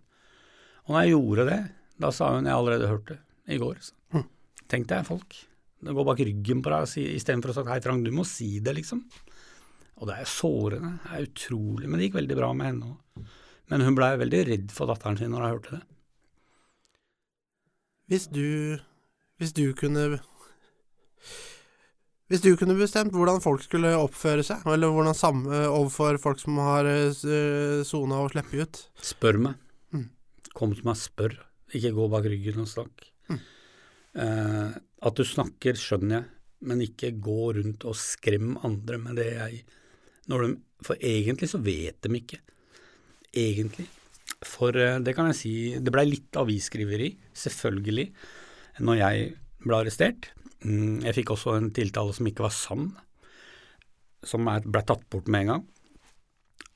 Og 0.85 0.95
når 0.95 1.05
jeg 1.05 1.15
gjorde 1.15 1.49
det, 1.49 1.61
da 2.01 2.11
sa 2.13 2.31
hun 2.35 2.49
jeg 2.49 2.57
allerede 2.57 2.91
hørt 2.91 3.11
det 3.13 3.19
i 3.55 3.59
går. 3.61 3.81
Så. 3.85 3.97
Hm. 4.15 4.27
Tenk 4.71 4.89
deg 4.91 5.07
folk. 5.09 5.37
Det 5.85 5.93
går 5.93 6.07
bak 6.09 6.21
ryggen 6.25 6.63
på 6.65 6.73
deg 6.73 7.09
istedenfor 7.13 7.53
å 7.53 7.57
si 7.57 7.65
hei 7.69 7.81
Trang, 7.85 8.05
du 8.05 8.13
må 8.15 8.25
si 8.29 8.51
det, 8.65 8.73
liksom. 8.79 9.03
Og 10.01 10.09
det 10.09 10.19
er 10.19 10.29
sårende. 10.29 10.95
Det 11.05 11.17
er 11.17 11.27
utrolig. 11.29 11.89
Men 11.89 12.01
det 12.01 12.09
gikk 12.09 12.21
veldig 12.21 12.39
bra 12.39 12.53
med 12.57 12.71
henne 12.71 12.93
òg. 12.93 13.27
Men 13.73 13.85
hun 13.85 13.97
blei 13.97 14.11
veldig 14.21 14.41
redd 14.49 14.73
for 14.75 14.91
datteren 14.91 15.17
sin 15.21 15.33
når 15.33 15.45
hun 15.45 15.53
hørte 15.53 15.77
det. 15.79 15.85
Hvis 18.13 18.27
du 18.29 18.81
Hvis 19.41 19.53
du 19.53 19.75
kunne 19.75 20.21
Hvis 22.33 22.41
du 22.41 22.55
kunne 22.57 22.77
bestemt 22.79 23.13
hvordan 23.13 23.43
folk 23.45 23.61
skulle 23.67 23.91
oppføre 24.01 24.45
seg, 24.47 24.63
eller 24.73 24.93
hvordan 24.95 25.17
sam 25.17 25.43
overfor 25.51 26.17
folk 26.23 26.41
som 26.41 26.57
har 26.63 26.89
sona 27.85 28.23
og 28.25 28.33
slipper 28.33 28.65
ut 28.65 28.81
Spør 29.05 29.41
meg. 29.45 29.59
Mm. 29.93 30.07
Kom 30.57 30.73
til 30.73 30.89
meg, 30.89 30.97
spør. 30.97 31.37
Ikke 31.75 31.93
gå 31.97 32.07
bak 32.13 32.27
ryggen 32.31 32.63
og 32.63 32.71
snakk. 32.71 33.07
Mm. 33.29 33.41
Eh, 34.25 34.77
at 35.05 35.19
du 35.19 35.27
snakker, 35.27 35.79
skjønner 35.79 36.17
jeg, 36.21 36.29
men 36.65 36.85
ikke 36.85 37.13
gå 37.21 37.51
rundt 37.59 37.85
og 37.89 37.97
skrem 37.99 38.55
andre 38.65 39.01
med 39.01 39.19
det 39.21 39.31
jeg 39.33 39.65
når 40.31 40.47
de, 40.47 40.55
For 40.87 41.01
egentlig 41.05 41.51
så 41.51 41.61
vet 41.61 41.99
de 42.05 42.17
ikke. 42.17 42.39
Egentlig. 43.35 43.89
For 44.45 44.77
eh, 44.77 45.01
det 45.05 45.17
kan 45.17 45.29
jeg 45.33 45.39
si, 45.41 45.55
det 45.81 45.93
blei 45.93 46.07
litt 46.09 46.39
avisskriveri, 46.41 47.11
selvfølgelig, 47.37 48.07
når 48.85 49.01
jeg 49.01 49.29
ble 49.65 49.81
arrestert. 49.81 50.31
Mm, 50.65 51.03
Jeg 51.05 51.15
fikk 51.19 51.35
også 51.35 51.59
en 51.59 51.71
tiltale 51.77 52.15
som 52.17 52.29
ikke 52.29 52.47
var 52.47 52.55
sann, 52.57 52.89
som 54.25 54.49
ble 54.49 54.83
tatt 54.87 55.05
bort 55.13 55.29
med 55.29 55.45
en 55.45 55.53
gang. 55.53 55.67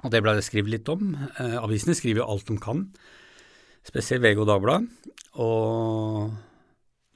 Og 0.04 0.12
det 0.12 0.20
ble 0.22 0.34
det 0.36 0.44
skrevet 0.46 0.70
litt 0.76 0.90
om. 0.92 1.14
Eh, 1.40 1.56
avisene 1.58 1.96
skriver 1.96 2.22
jo 2.22 2.28
alt 2.30 2.46
de 2.50 2.58
kan, 2.62 2.84
spesielt 3.88 4.22
VG 4.22 4.44
og 4.44 4.50
Dagbladet. 4.50 5.10
Og 5.42 6.36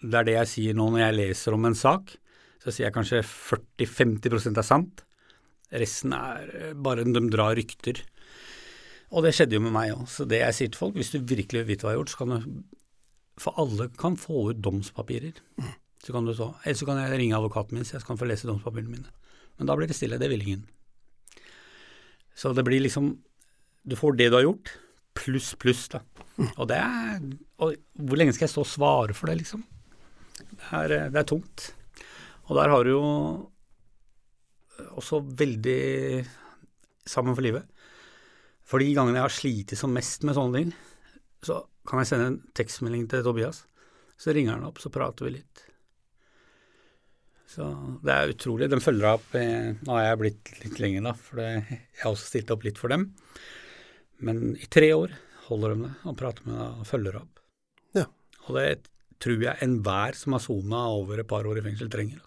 det 0.03 0.19
er 0.19 0.27
det 0.27 0.37
jeg 0.41 0.51
sier 0.51 0.79
nå 0.79 0.89
når 0.91 1.05
jeg 1.05 1.19
leser 1.21 1.55
om 1.55 1.69
en 1.69 1.79
sak. 1.79 2.17
Så 2.63 2.73
sier 2.73 2.89
jeg 2.89 2.95
kanskje 2.97 3.23
40-50% 3.27 4.59
er 4.59 4.67
sant. 4.67 5.05
Resten 5.73 6.17
er 6.17 6.51
eh, 6.59 6.73
bare 6.75 7.05
de 7.07 7.23
drar 7.31 7.55
rykter. 7.59 8.03
Og 9.13 9.27
det 9.27 9.35
skjedde 9.37 9.59
jo 9.59 9.63
med 9.67 9.75
meg 9.77 9.93
òg. 9.93 10.07
Så 10.09 10.25
det 10.29 10.41
jeg 10.41 10.57
sier 10.57 10.73
til 10.73 10.81
folk, 10.81 10.97
hvis 10.97 11.13
du 11.13 11.21
virkelig 11.21 11.63
vil 11.63 11.75
vite 11.75 11.85
hva 11.85 11.93
jeg 11.93 12.01
har 12.01 12.03
gjort, 12.03 12.15
så 12.15 12.23
kan 12.23 12.33
du 12.33 12.79
For 13.41 13.57
alle 13.57 13.89
kan 13.97 14.17
få 14.21 14.51
ut 14.51 14.59
domspapirer. 14.61 15.39
Så 16.03 16.13
kan 16.13 16.27
du 16.27 16.35
så, 16.35 16.55
Eller 16.65 16.79
så 16.79 16.87
kan 16.87 16.99
jeg 16.99 17.19
ringe 17.19 17.37
advokaten 17.39 17.77
min 17.79 17.87
så 17.87 17.97
jeg 17.97 18.07
kan 18.07 18.19
få 18.19 18.27
lese 18.27 18.49
domspapirene 18.49 18.91
mine. 18.91 19.11
Men 19.59 19.69
da 19.69 19.77
blir 19.79 19.87
det 19.91 19.97
stille. 19.97 20.19
Det 20.19 20.31
vil 20.31 20.43
ingen. 20.43 20.65
Så 22.35 22.53
det 22.57 22.65
blir 22.67 22.83
liksom 22.83 23.15
Du 23.87 23.97
får 23.99 24.17
det 24.17 24.29
du 24.31 24.37
har 24.37 24.45
gjort, 24.47 24.71
pluss, 25.15 25.55
pluss, 25.59 25.89
da. 25.91 26.03
Og 26.57 26.69
det 26.71 26.79
er 26.79 27.23
Og 27.59 27.75
hvor 27.99 28.19
lenge 28.19 28.35
skal 28.35 28.47
jeg 28.47 28.55
stå 28.55 28.63
og 28.63 28.71
svare 28.71 29.15
for 29.15 29.27
det, 29.27 29.41
liksom? 29.43 29.65
Det 30.39 30.69
er, 30.79 31.11
det 31.11 31.19
er 31.19 31.27
tungt. 31.27 31.73
Og 32.47 32.57
der 32.59 32.71
har 32.71 32.85
du 32.85 32.91
jo 32.91 33.03
også 34.97 35.21
veldig 35.39 36.25
sammen 37.07 37.37
for 37.37 37.45
livet. 37.45 37.67
For 38.67 38.83
de 38.83 38.95
gangene 38.95 39.19
jeg 39.21 39.27
har 39.27 39.35
slitt 39.35 39.75
som 39.79 39.93
mest 39.95 40.25
med 40.27 40.37
sånne 40.39 40.59
ting, 40.59 40.73
så 41.45 41.61
kan 41.89 42.01
jeg 42.01 42.11
sende 42.13 42.31
en 42.31 42.41
tekstmelding 42.57 43.09
til 43.11 43.25
Tobias. 43.27 43.65
Så 44.19 44.35
ringer 44.35 44.57
han 44.57 44.67
opp, 44.67 44.79
så 44.83 44.93
prater 44.93 45.27
vi 45.27 45.37
litt. 45.39 45.65
Så 47.53 47.67
det 48.05 48.15
er 48.15 48.33
utrolig. 48.33 48.71
De 48.73 48.81
følger 48.81 49.11
opp 49.11 49.35
Nå 49.37 49.93
har 49.93 50.07
jeg 50.07 50.21
blitt 50.23 50.53
litt 50.63 50.81
lenger, 50.81 51.05
da, 51.11 51.13
for 51.19 51.43
jeg 51.43 51.83
har 52.01 52.15
også 52.15 52.31
stilt 52.31 52.53
opp 52.55 52.65
litt 52.65 52.81
for 52.81 52.93
dem. 52.93 53.11
Men 54.23 54.55
i 54.57 54.69
tre 54.73 54.93
år 54.97 55.13
holder 55.49 55.75
de 55.75 55.85
det 55.85 55.93
og 56.09 56.19
prater 56.19 56.49
med 56.49 56.57
deg 56.57 56.81
og 56.81 56.89
følger 56.89 57.19
opp. 57.21 57.43
Ja. 57.99 58.07
Og 58.47 58.57
det 58.57 58.67
tror 59.23 59.45
jeg 59.45 59.65
enhver 59.65 60.19
som 60.19 60.37
har 60.37 60.43
sona 60.43 60.87
over 60.97 61.21
et 61.23 61.29
par 61.31 61.47
år 61.47 61.61
i 61.61 61.65
fengsel, 61.67 61.91
trenger. 61.93 62.23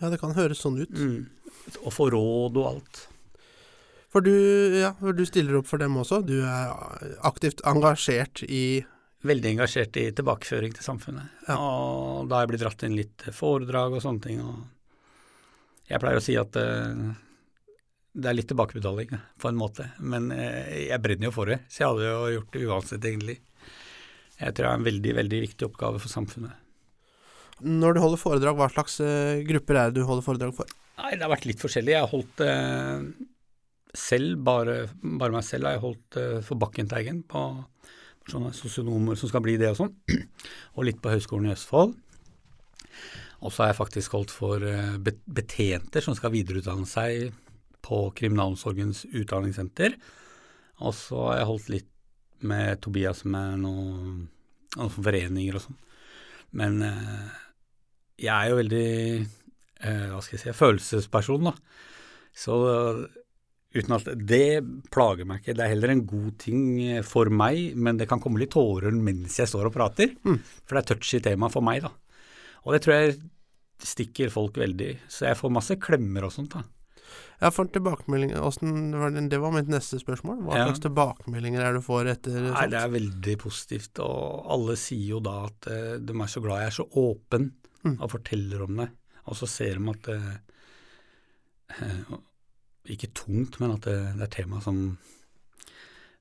Ja, 0.00 0.10
det 0.10 0.18
kan 0.20 0.34
høres 0.34 0.62
sånn 0.64 0.80
ut. 0.82 0.92
Mm. 0.92 1.28
Å 1.86 1.92
få 1.94 2.08
råd 2.12 2.58
og 2.58 2.68
alt. 2.72 3.04
For 4.12 4.24
du, 4.24 4.32
ja, 4.76 4.90
for 4.98 5.16
du 5.16 5.22
stiller 5.24 5.60
opp 5.60 5.68
for 5.70 5.80
dem 5.80 5.94
også. 6.00 6.20
Du 6.26 6.34
er 6.44 7.14
aktivt 7.24 7.62
engasjert 7.68 8.42
i 8.44 8.82
Veldig 9.22 9.52
engasjert 9.52 9.96
i 10.00 10.08
tilbakeføring 10.10 10.72
til 10.74 10.82
samfunnet. 10.82 11.42
Ja. 11.46 11.54
Og 11.54 12.30
da 12.30 12.38
har 12.40 12.46
jeg 12.46 12.52
blitt 12.52 12.64
dratt 12.64 12.82
inn 12.86 12.96
litt 12.98 13.26
foredrag 13.36 13.94
og 13.94 14.02
sånne 14.02 14.24
ting. 14.24 14.40
Og 14.42 15.92
jeg 15.92 16.02
pleier 16.02 16.18
å 16.18 16.24
si 16.24 16.34
at 16.40 16.58
uh, 16.58 17.12
det 18.12 18.28
er 18.28 18.36
litt 18.36 18.50
tilbakebetaling, 18.50 19.14
på 19.38 19.50
en 19.50 19.60
måte. 19.60 19.86
Men 20.02 20.32
eh, 20.34 20.88
jeg 20.88 21.00
brenner 21.04 21.30
jo 21.30 21.36
for 21.36 21.48
det, 21.48 21.62
så 21.70 21.84
jeg 21.84 21.92
hadde 21.92 22.08
jo 22.10 22.32
gjort 22.34 22.56
det 22.56 22.64
uansett, 22.66 23.06
egentlig. 23.08 23.38
Jeg 24.40 24.56
tror 24.56 24.66
det 24.66 24.72
er 24.72 24.80
en 24.80 24.88
veldig, 24.90 25.14
veldig 25.20 25.40
viktig 25.46 25.68
oppgave 25.68 26.02
for 26.02 26.12
samfunnet. 26.12 26.58
Når 27.62 27.94
du 27.94 28.02
holder 28.02 28.20
foredrag, 28.20 28.58
hva 28.58 28.68
slags 28.72 28.98
eh, 29.04 29.44
grupper 29.46 29.78
er 29.78 29.92
det 29.92 30.02
du 30.02 30.08
holder 30.08 30.26
foredrag 30.26 30.52
for? 30.56 30.74
Nei, 30.98 31.14
det 31.14 31.24
har 31.24 31.32
vært 31.32 31.46
litt 31.48 31.62
forskjellig. 31.62 31.94
Jeg 31.94 32.04
har 32.04 32.10
holdt 32.10 32.42
selv, 33.96 34.42
bare, 34.44 34.76
bare 35.00 35.36
meg 35.36 35.46
selv, 35.46 35.70
har 35.70 35.78
jeg 35.78 35.84
holdt 35.86 36.18
for 36.48 36.60
Bakkenteigen 36.60 37.22
på 37.28 37.46
sånne 38.30 38.52
sosionomer 38.56 39.18
som 39.18 39.30
skal 39.30 39.42
bli 39.44 39.56
det 39.60 39.72
og 39.72 39.80
sånn, 39.80 39.94
og 40.76 40.86
litt 40.86 41.00
på 41.02 41.12
Høgskolen 41.12 41.50
i 41.50 41.54
Østfold. 41.54 41.94
Og 43.42 43.50
så 43.50 43.64
har 43.64 43.72
jeg 43.72 43.80
faktisk 43.80 44.14
holdt 44.14 44.32
for 44.34 44.62
eh, 44.62 44.98
betjenter 45.02 46.04
som 46.04 46.14
skal 46.14 46.34
videreutdanne 46.34 46.86
seg 46.86 47.32
på 47.82 48.04
Kriminalomsorgens 48.14 49.04
utdanningssenter. 49.10 49.96
Og 50.82 50.94
så 50.94 51.18
har 51.26 51.40
jeg 51.40 51.48
holdt 51.50 51.72
litt 51.72 51.88
med 52.46 52.82
Tobias 52.82 53.24
med 53.26 53.62
noen, 53.62 54.26
noen 54.76 54.94
foreninger 54.94 55.58
og 55.58 55.66
sånn. 55.66 55.80
Men 56.58 56.78
eh, 56.86 57.32
jeg 58.22 58.32
er 58.34 58.52
jo 58.52 58.60
veldig 58.60 58.86
eh, 59.18 60.06
hva 60.12 60.22
skal 60.22 60.36
jeg 60.36 60.44
si, 60.44 60.54
følelsesperson, 60.58 61.50
da. 61.50 61.56
Så 62.32 62.54
uten 63.74 63.96
at 63.96 64.08
det 64.28 64.60
plager 64.92 65.28
meg 65.28 65.40
ikke. 65.42 65.56
Det 65.58 65.64
er 65.64 65.72
heller 65.74 65.94
en 65.94 66.04
god 66.08 66.36
ting 66.42 66.62
eh, 66.84 67.02
for 67.06 67.30
meg, 67.32 67.72
men 67.76 68.00
det 68.00 68.08
kan 68.10 68.20
komme 68.22 68.42
litt 68.42 68.52
tårer 68.54 68.94
mens 68.94 69.38
jeg 69.40 69.50
står 69.50 69.70
og 69.70 69.76
prater. 69.76 70.14
Mm. 70.26 70.38
For 70.66 70.76
det 70.76 70.82
er 70.82 70.90
touchy 70.94 71.22
tema 71.24 71.50
for 71.52 71.64
meg, 71.64 71.82
da. 71.86 71.92
Og 72.62 72.76
det 72.76 72.82
tror 72.84 72.98
jeg 72.98 73.16
stikker 73.82 74.30
folk 74.30 74.60
veldig. 74.60 74.92
Så 75.10 75.26
jeg 75.26 75.38
får 75.40 75.56
masse 75.56 75.78
klemmer 75.82 76.28
og 76.28 76.34
sånt, 76.34 76.54
da. 76.54 76.62
Ja, 77.42 77.50
for 77.50 77.66
tilbakemeldinger 77.66 78.38
det, 78.38 79.24
det 79.32 79.40
var 79.42 79.50
mitt 79.52 79.68
neste 79.68 79.98
spørsmål. 79.98 80.44
Hva 80.46 80.60
Ja. 80.60 80.68
slags 80.68 80.84
tilbakemeldinger 80.84 81.60
er 81.60 81.72
det 81.72 81.82
du 81.82 81.86
får 81.88 82.12
etter 82.12 82.36
sånt? 82.38 82.54
Nei, 82.54 82.68
det 82.70 82.78
er 82.78 82.92
veldig 82.92 83.34
positivt, 83.42 83.98
og 83.98 84.46
alle 84.54 84.76
sier 84.78 85.16
jo 85.16 85.20
da 85.20 85.34
at 85.48 85.66
uh, 85.66 85.96
de 85.98 86.14
er 86.14 86.30
så 86.30 86.40
glad 86.44 86.62
jeg 86.62 86.70
er 86.70 86.78
så 86.78 86.88
åpen 87.02 87.50
Mm. 87.82 87.96
og 87.98 88.12
forteller 88.12 88.62
om 88.62 88.76
det. 88.78 88.88
Og 89.26 89.34
så 89.34 89.46
ser 89.50 89.78
de 89.78 89.90
at 89.90 90.08
uh, 90.14 90.34
eh, 91.82 92.12
Ikke 92.90 93.12
tungt, 93.14 93.60
men 93.62 93.76
at 93.76 93.86
det, 93.86 93.98
det 94.18 94.26
er 94.26 94.36
tema 94.40 94.60
som 94.64 94.84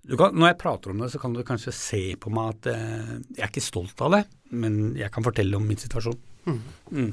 du 0.02 0.16
kan, 0.18 0.34
Når 0.34 0.50
jeg 0.50 0.58
prater 0.62 0.92
om 0.92 1.02
det, 1.02 1.12
så 1.14 1.20
kan 1.22 1.34
du 1.34 1.44
kanskje 1.46 1.74
se 1.78 2.02
på 2.18 2.32
meg 2.34 2.56
at 2.56 2.70
eh, 2.72 3.12
jeg 3.36 3.44
er 3.44 3.52
ikke 3.52 3.62
stolt 3.62 4.02
av 4.02 4.16
det, 4.16 4.22
men 4.50 4.96
jeg 4.98 5.14
kan 5.14 5.26
fortelle 5.26 5.60
om 5.60 5.68
min 5.68 5.78
situasjon. 5.78 6.18
Mm. 6.50 6.62
Mm. 6.90 7.12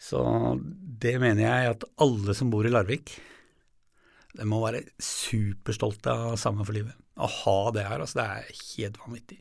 Så 0.00 0.22
det 1.04 1.18
mener 1.20 1.44
jeg 1.44 1.74
at 1.74 1.84
alle 2.00 2.36
som 2.36 2.48
bor 2.52 2.64
i 2.64 2.72
Larvik, 2.72 3.12
de 4.36 4.48
må 4.48 4.60
være 4.64 4.84
superstolte 5.00 6.12
av 6.12 6.36
Sammen 6.40 6.64
for 6.64 6.76
livet. 6.76 6.96
Å 7.16 7.28
ha 7.42 7.58
det 7.76 7.86
her, 7.88 8.00
altså, 8.00 8.20
det 8.20 8.26
er 8.26 8.64
helt 8.76 9.00
vanvittig. 9.00 9.40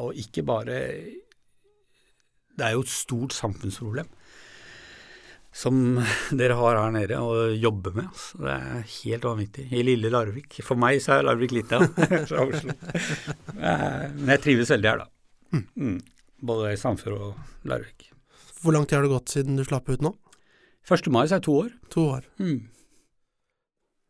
Og 0.00 0.18
ikke 0.20 0.44
bare 0.44 0.74
Det 2.58 2.64
er 2.66 2.74
jo 2.74 2.82
et 2.84 2.92
stort 2.92 3.32
samfunnsproblem. 3.36 4.08
Som 5.54 5.98
dere 6.40 6.56
har 6.58 6.78
her 6.78 6.92
nede 6.94 7.18
og 7.22 7.56
jobber 7.56 7.96
med. 7.96 8.10
Altså. 8.10 8.42
Det 8.44 8.54
er 8.54 8.84
helt 8.94 9.26
vanvittig. 9.28 9.66
I 9.72 9.84
lille 9.86 10.12
Larvik. 10.12 10.60
For 10.66 10.80
meg 10.80 11.00
så 11.04 11.18
er 11.18 11.26
Larvik 11.28 11.54
lite, 11.56 11.80
fra 12.30 12.44
Oslo. 12.44 12.76
Men 13.56 14.32
jeg 14.34 14.44
trives 14.44 14.72
veldig 14.74 14.92
her, 14.92 15.04
da. 15.04 15.62
Mm. 15.74 15.98
Både 16.48 16.72
i 16.74 16.80
Sandfjord 16.80 17.18
og 17.18 17.68
Larvik. 17.68 18.10
Hvor 18.62 18.74
lang 18.74 18.86
tid 18.86 18.98
har 18.98 19.06
det 19.06 19.14
gått 19.14 19.32
siden 19.32 19.58
du 19.58 19.64
slapp 19.66 19.88
ut 19.90 20.02
nå? 20.04 20.14
1. 20.88 21.10
mai 21.12 21.26
så 21.28 21.36
er 21.36 21.42
det 21.42 21.46
to 21.46 21.56
år. 21.64 21.70
To 21.92 22.04
år. 22.16 22.26
Mm. 22.40 22.68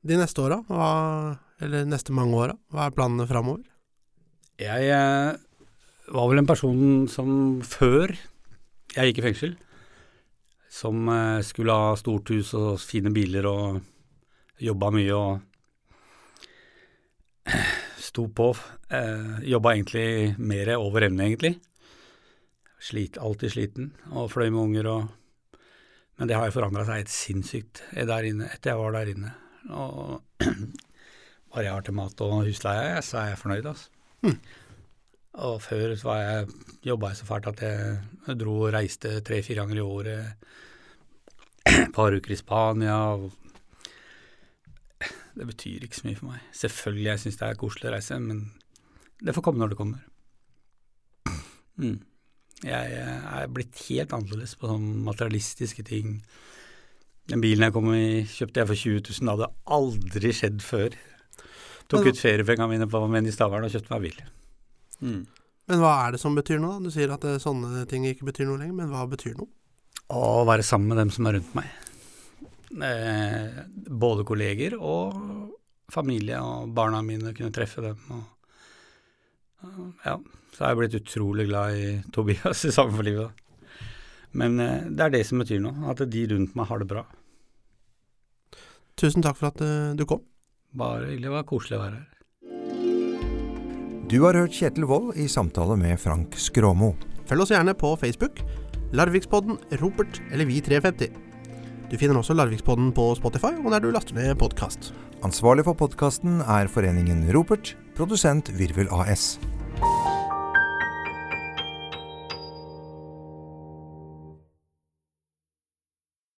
De 0.09 0.17
neste 0.17 0.41
åra, 0.45 0.61
eller 1.61 1.89
neste 1.91 2.15
mange 2.15 2.39
åra, 2.39 2.55
hva 2.71 2.87
er 2.87 2.95
planene 2.95 3.27
framover? 3.29 3.65
Jeg 4.59 4.91
eh, 4.95 5.39
var 6.15 6.29
vel 6.31 6.41
en 6.41 6.49
person 6.49 7.09
som 7.11 7.31
før 7.67 8.15
jeg 8.95 9.11
gikk 9.11 9.21
i 9.21 9.25
fengsel, 9.27 9.57
som 10.79 11.09
eh, 11.09 11.41
skulle 11.43 11.75
ha 11.75 11.97
stort 11.99 12.31
hus 12.31 12.55
og 12.59 12.79
fine 12.81 13.11
biler 13.15 13.47
og 13.51 13.81
jobba 14.63 14.91
mye 14.95 15.15
og 15.17 15.41
sto 18.09 18.29
på. 18.31 18.53
Eh, 18.95 19.41
jobba 19.51 19.75
egentlig 19.75 20.35
mer 20.39 20.77
over 20.77 21.09
evne, 21.09 21.27
egentlig. 21.27 21.55
Slit, 22.79 23.19
alltid 23.19 23.55
sliten 23.55 23.91
og 24.15 24.31
fløy 24.31 24.51
med 24.53 24.63
unger 24.63 24.93
og 24.95 25.15
Men 26.19 26.27
det 26.27 26.35
har 26.35 26.49
jo 26.49 26.55
forandra 26.57 26.83
seg 26.83 26.97
helt 26.99 27.13
sinnssykt 27.15 27.81
der 27.95 28.25
inne, 28.27 28.49
etter 28.51 28.73
jeg 28.73 28.79
var 28.81 28.97
der 28.97 29.11
inne. 29.13 29.29
Og 29.71 30.43
bare 31.55 31.63
jeg 31.63 31.71
har 31.71 31.85
til 31.87 31.95
mat 31.95 32.23
og 32.27 32.41
husleie, 32.43 32.97
så 33.07 33.21
er 33.21 33.29
jeg 33.29 33.39
fornøyd, 33.39 33.69
altså. 33.71 34.33
Og 35.47 35.63
før 35.63 35.95
så 35.95 36.09
var 36.09 36.25
jeg, 36.25 36.49
jobba 36.89 37.13
jeg 37.13 37.21
så 37.21 37.29
fælt 37.29 37.47
at 37.53 37.63
jeg 37.63 38.35
dro 38.41 38.57
og 38.65 38.75
reiste 38.75 39.21
tre-fire 39.23 39.61
ganger 39.63 39.79
i 39.79 39.87
året. 39.87 40.51
Et 41.69 41.93
par 41.97 42.15
uker 42.17 42.33
i 42.35 42.39
Spania. 42.41 42.97
og 43.15 43.31
Det 45.39 45.47
betyr 45.47 45.85
ikke 45.87 45.99
så 46.01 46.07
mye 46.09 46.19
for 46.19 46.33
meg. 46.33 46.41
Selvfølgelig 46.57 47.11
jeg 47.13 47.23
syns 47.25 47.39
det 47.41 47.49
er 47.49 47.59
koselig 47.61 47.91
å 47.91 47.95
reise, 47.95 48.19
men 48.23 48.41
det 49.23 49.35
får 49.37 49.45
komme 49.49 49.63
når 49.63 49.75
det 49.75 49.81
kommer. 49.83 50.05
Mm. 51.79 52.01
Jeg 52.67 52.95
er 52.99 53.45
blitt 53.55 53.77
helt 53.87 54.11
annerledes 54.17 54.57
på 54.59 54.67
sånne 54.67 54.97
materialistiske 55.07 55.85
ting. 55.87 56.17
Den 57.31 57.39
bilen 57.45 57.63
jeg 57.69 57.75
kom 57.77 57.87
i, 57.95 58.25
kjøpte 58.27 58.59
jeg 58.65 58.67
for 58.73 58.81
20 58.81 58.97
000. 58.99 59.21
Det 59.29 59.31
hadde 59.37 59.49
aldri 59.77 60.33
skjedd 60.35 60.65
før. 60.67 60.97
Tok 61.87 62.03
Men- 62.03 62.09
ut 62.11 62.19
feriepengene 62.19 62.67
mine 62.73 62.89
på 62.91 62.99
Menn 63.13 63.31
i 63.31 63.35
Stavern 63.37 63.63
og 63.69 63.71
kjøpte 63.77 63.95
meg 63.95 64.09
bil. 64.09 64.19
Mm. 65.07 65.21
Men 65.71 65.85
hva 65.85 65.93
er 66.09 66.17
det 66.17 66.21
som 66.25 66.35
betyr 66.35 66.59
noe? 66.59 66.81
da? 66.81 66.89
Du 66.89 66.97
sier 66.97 67.15
at 67.15 67.29
eh, 67.31 67.39
sånne 67.47 67.85
ting 67.87 68.09
ikke 68.11 68.27
betyr 68.33 68.51
noe 68.51 68.59
lenger, 68.59 68.75
men 68.81 68.91
hva 68.91 69.07
betyr 69.15 69.39
noe? 69.39 69.47
Å 70.09 70.45
være 70.49 70.65
sammen 70.65 70.89
med 70.93 71.03
dem 71.03 71.11
som 71.13 71.29
er 71.29 71.37
rundt 71.37 71.55
meg. 71.57 71.69
Eh, 72.85 73.61
både 73.89 74.25
kolleger 74.29 74.77
og 74.79 75.17
familie 75.93 76.41
og 76.41 76.73
barna 76.77 77.03
mine, 77.05 77.35
kunne 77.37 77.53
treffe 77.53 77.85
dem. 77.85 78.01
Og, 78.17 78.25
og, 79.69 79.85
ja, 80.05 80.17
så 80.55 80.65
er 80.65 80.73
jeg 80.73 80.81
blitt 80.81 80.99
utrolig 81.03 81.49
glad 81.51 81.77
i 81.77 81.87
Tobias 82.15 82.65
i 82.65 82.73
samfunnslivet. 82.73 83.45
Men 84.39 84.61
eh, 84.61 84.89
det 84.89 85.07
er 85.07 85.17
det 85.19 85.25
som 85.29 85.41
betyr 85.43 85.61
noe, 85.65 85.89
at 85.93 86.05
de 86.05 86.27
rundt 86.33 86.57
meg 86.57 86.69
har 86.71 86.81
det 86.81 86.89
bra. 86.89 87.05
Tusen 88.99 89.25
takk 89.25 89.37
for 89.39 89.53
at 89.53 89.61
eh, 89.65 89.97
du 89.97 90.07
kom. 90.09 90.25
Bare 90.77 91.09
hyggelig, 91.09 91.29
det 91.29 91.35
var 91.37 91.49
koselig 91.49 91.79
å 91.79 91.83
være 91.85 91.99
her. 92.01 92.15
Du 94.09 94.23
har 94.25 94.37
hørt 94.41 94.57
Kjetil 94.57 94.87
Wold 94.89 95.19
i 95.21 95.27
samtale 95.29 95.77
med 95.77 96.01
Frank 96.01 96.37
Skråmo. 96.41 96.95
Følg 97.29 97.45
oss 97.45 97.53
gjerne 97.53 97.75
på 97.77 97.93
Facebook, 98.01 98.41
Larvikspodden, 98.97 99.59
Ropert 99.83 100.23
eller 100.33 100.49
Vi350. 100.49 101.11
Du 101.91 101.97
finner 102.01 102.17
også 102.17 102.37
Larvikspodden 102.37 102.89
på 102.97 103.11
Spotify 103.19 103.53
og 103.61 103.73
der 103.75 103.85
du 103.85 103.91
laster 103.93 104.17
ned 104.17 104.33
podkast. 104.41 104.93
Ansvarlig 105.27 105.67
for 105.67 105.77
podkasten 105.77 106.41
er 106.41 106.71
foreningen 106.73 107.27
Ropert, 107.37 107.75
produsent 107.99 108.49
Virvel 108.57 108.89
AS. 108.89 109.37